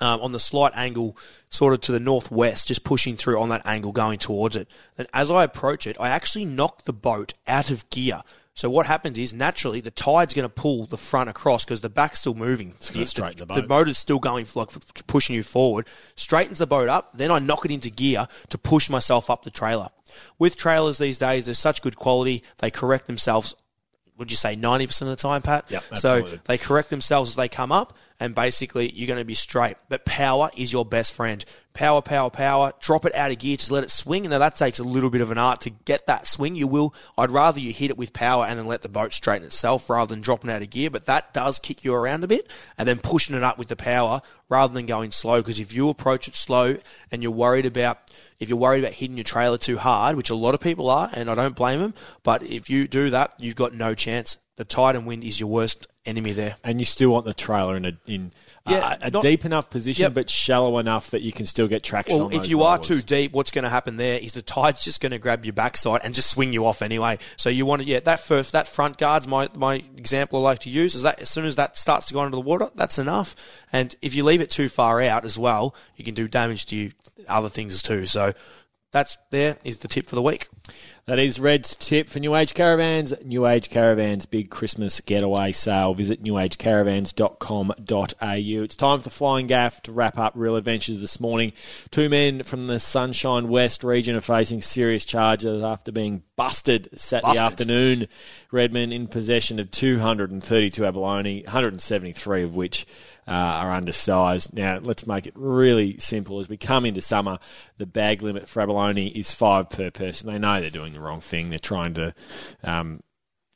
[0.00, 1.16] um, on the slight angle,
[1.50, 4.68] sort of to the northwest, just pushing through on that angle, going towards it.
[4.96, 8.22] Then as I approach it, I actually knock the boat out of gear.
[8.54, 11.88] So what happens is naturally the tide's going to pull the front across because the
[11.88, 12.70] back's still moving.
[12.70, 13.54] It's gonna straighten the boat.
[13.54, 14.70] The motor's still going like
[15.06, 15.86] pushing you forward.
[16.16, 17.16] Straightens the boat up.
[17.16, 19.90] Then I knock it into gear to push myself up the trailer.
[20.38, 22.42] With trailers these days, they're such good quality.
[22.58, 23.54] They correct themselves
[24.18, 25.66] would you say 90% of the time, Pat?
[25.68, 29.34] Yep, so they correct themselves as they come up, and basically you're going to be
[29.34, 29.76] straight.
[29.88, 31.44] But power is your best friend.
[31.72, 32.72] Power, power, power.
[32.80, 34.24] Drop it out of gear, just let it swing.
[34.24, 36.56] And now that takes a little bit of an art to get that swing.
[36.56, 36.92] You will.
[37.16, 40.12] I'd rather you hit it with power and then let the boat straighten itself rather
[40.12, 40.90] than dropping out of gear.
[40.90, 43.76] But that does kick you around a bit, and then pushing it up with the
[43.76, 45.40] power rather than going slow.
[45.40, 46.78] Because if you approach it slow
[47.12, 48.10] and you're worried about
[48.40, 51.10] if you're worried about hitting your trailer too hard, which a lot of people are,
[51.12, 54.38] and I don't blame them, but if you do that, you've got no chance.
[54.56, 56.56] The tide and wind is your worst enemy there.
[56.64, 58.32] And you still want the trailer in a in
[58.66, 60.14] Yeah, a, a not- deep enough position, Yep.
[60.14, 62.18] but shallow enough that you can still get traction.
[62.18, 65.00] Well, if you are too deep, what's going to happen there is the tide's just
[65.00, 67.18] going to grab your backside and just swing you off anyway.
[67.36, 70.58] So you want to, yeah, that first, that front guard's my, my example I like
[70.60, 72.98] to use is that as soon as that starts to go into the water, that's
[72.98, 73.36] enough.
[73.72, 76.76] And if you leave it too far out as well, you can do damage to
[76.76, 76.92] you,
[77.28, 78.06] other things too.
[78.06, 78.32] So
[78.90, 80.48] that's there is the tip for the week.
[81.08, 83.14] That is Red's tip for New Age Caravans.
[83.24, 85.94] New Age Caravans big Christmas getaway sale.
[85.94, 88.62] Visit newagecaravans.com.au.
[88.62, 91.54] It's time for the Flying Gaff to wrap up Real Adventures this morning.
[91.90, 97.28] Two men from the Sunshine West region are facing serious charges after being busted Saturday
[97.28, 97.46] Busted.
[97.46, 98.06] afternoon.
[98.52, 102.86] Redmond in possession of 232 abalone, 173 of which
[103.28, 104.54] uh, are undersized.
[104.54, 106.40] Now, let's make it really simple.
[106.40, 107.38] As we come into summer,
[107.76, 110.30] the bag limit for abalone is five per person.
[110.32, 111.48] They know they're doing the wrong thing.
[111.48, 112.14] They're trying to,
[112.64, 113.00] um,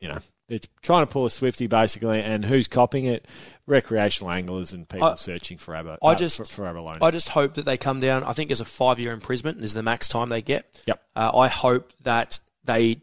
[0.00, 0.18] you know,
[0.48, 2.20] they're trying to pull a swifty basically.
[2.20, 3.26] And who's copying it?
[3.66, 6.98] Recreational anglers and people I- searching for abo- I uh, just- for, for abalone.
[7.00, 8.24] I just hope that they come down.
[8.24, 9.58] I think there's a five year imprisonment.
[9.58, 10.66] There's the max time they get.
[10.86, 11.02] Yep.
[11.16, 13.00] Uh, I hope that they